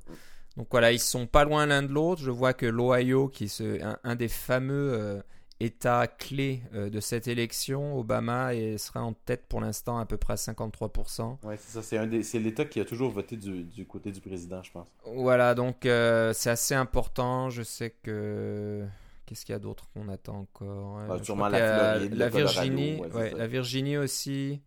[0.56, 2.22] Donc voilà, ils sont pas loin l'un de l'autre.
[2.22, 5.20] Je vois que l'Ohio, qui est un, des fameux euh,
[5.60, 10.16] États clés euh, de cette élection, Obama et sera en tête pour l'instant à peu
[10.16, 11.38] près à 53%.
[11.42, 11.82] Oui, c'est ça.
[11.82, 14.86] C'est, c'est l'État qui a toujours voté du, du, côté du président, je pense.
[15.04, 17.50] Voilà, donc euh, c'est assez important.
[17.50, 18.84] Je sais que...
[19.26, 20.98] Qu'est-ce qu'il y a d'autre qu'on attend encore?
[21.08, 24.60] Bah, Sûrement la, Floride, la Virginie, la Virginie aussi.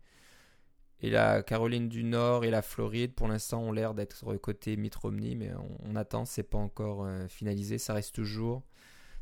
[1.00, 4.94] Et la Caroline du Nord et la Floride, pour l'instant, ont l'air d'être côté Mitt
[4.96, 5.52] Romney, mais
[5.84, 8.62] on, attend, c'est pas encore euh, finalisé, ça reste toujours.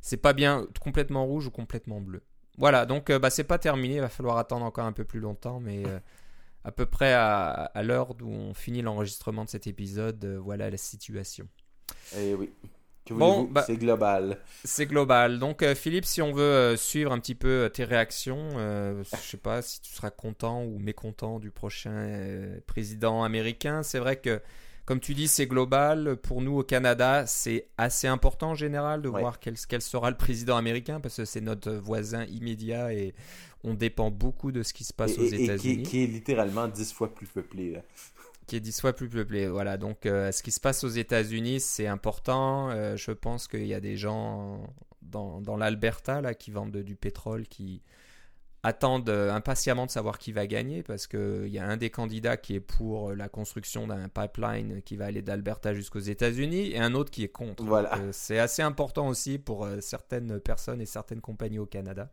[0.00, 2.22] C'est pas bien complètement rouge ou complètement bleu.
[2.56, 5.20] Voilà, donc euh, bah, c'est pas terminé, il va falloir attendre encore un peu plus
[5.20, 5.98] longtemps, mais euh,
[6.64, 11.46] à peu près à, l'heure où on finit l'enregistrement de cet épisode, voilà la situation.
[12.16, 12.50] Eh oui
[13.14, 14.38] bon, bah, c'est global.
[14.64, 15.38] C'est global.
[15.38, 19.04] Donc, euh, Philippe, si on veut euh, suivre un petit peu euh, tes réactions, je
[19.20, 23.82] sais pas si tu seras content ou mécontent du prochain président américain.
[23.82, 24.40] C'est vrai que,
[24.84, 26.16] comme tu dis, c'est global.
[26.16, 30.16] Pour nous, au Canada, c'est assez important en général de voir quel, quel, sera le
[30.16, 33.14] président américain parce que c'est notre voisin immédiat et
[33.64, 35.74] on dépend beaucoup de ce qui se passe aux États-Unis.
[35.74, 37.72] Et qui, qui, est littéralement dix fois plus peuplé.
[37.72, 37.80] Là
[38.46, 39.48] qui est dix fois plus peuplé.
[39.48, 42.70] Voilà, donc euh, ce qui se passe aux États-Unis, c'est important.
[42.70, 44.60] Euh, je pense qu'il y a des gens
[45.02, 47.82] dans, dans l'Alberta là qui vendent du pétrole qui
[48.62, 52.36] attendent euh, impatiemment de savoir qui va gagner parce qu'il y a un des candidats
[52.36, 56.94] qui est pour la construction d'un pipeline qui va aller d'Alberta jusqu'aux États-Unis et un
[56.94, 57.64] autre qui est contre.
[57.64, 57.98] Voilà.
[58.12, 62.10] c'est assez important aussi pour certaines personnes et certaines compagnies au Canada.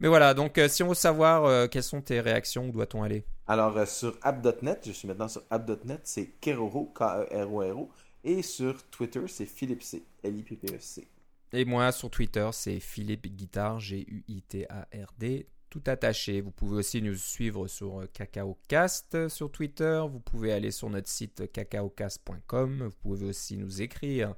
[0.00, 3.24] Mais voilà, donc si on veut savoir quelles sont tes réactions, où doit-on aller?
[3.50, 7.90] Alors euh, sur app.net, je suis maintenant sur app.net, c'est Keroro, K-E-R-O-R-O.
[8.22, 11.08] Et sur Twitter, c'est Philippe C, L-I-P-P-E-C.
[11.54, 16.40] Et moi, sur Twitter, c'est Philippe Guitard, G-U-I-T-A-R-D, tout attaché.
[16.40, 20.00] Vous pouvez aussi nous suivre sur CacaoCast sur Twitter.
[20.08, 22.84] Vous pouvez aller sur notre site cacaocast.com.
[22.84, 24.36] Vous pouvez aussi nous écrire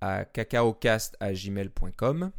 [0.00, 2.30] à cacaocast.gmail.com.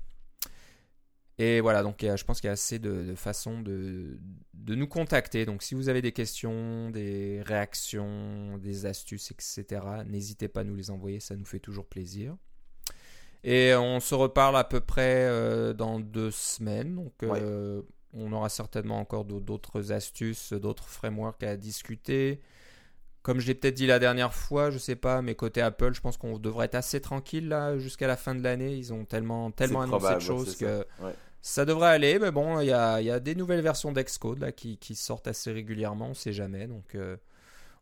[1.41, 4.19] Et voilà, donc je pense qu'il y a assez de, façons de,
[4.53, 5.47] de, nous contacter.
[5.47, 10.75] Donc si vous avez des questions, des réactions, des astuces, etc., n'hésitez pas à nous
[10.75, 12.35] les envoyer, ça nous fait toujours plaisir.
[13.43, 16.93] Et on se reparle à peu près euh, dans deux semaines.
[16.93, 17.81] Donc euh,
[18.13, 22.39] on aura certainement encore d'autres astuces, d'autres frameworks à discuter.
[23.23, 26.01] Comme je l'ai peut-être dit la dernière fois, je sais pas, mais côté Apple, je
[26.01, 28.75] pense qu'on devrait être assez tranquille là jusqu'à la fin de l'année.
[28.75, 30.85] Ils ont tellement, tellement annoncé de choses que
[31.41, 35.27] ça devrait aller, mais bon, il y a, des nouvelles versions d'Excode là, qui, sortent
[35.27, 36.67] assez régulièrement, on ne sait jamais.
[36.67, 37.17] Donc, euh,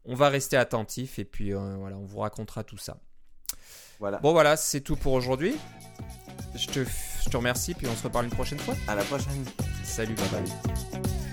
[0.05, 2.97] on va rester attentif et puis euh, voilà, on vous racontera tout ça.
[3.99, 4.19] Voilà.
[4.19, 5.57] Bon, voilà, c'est tout pour aujourd'hui.
[6.55, 6.85] Je te,
[7.23, 8.75] je te remercie, puis on se reparle une prochaine fois.
[8.87, 9.45] À la prochaine.
[9.83, 11.28] Salut, bye bye.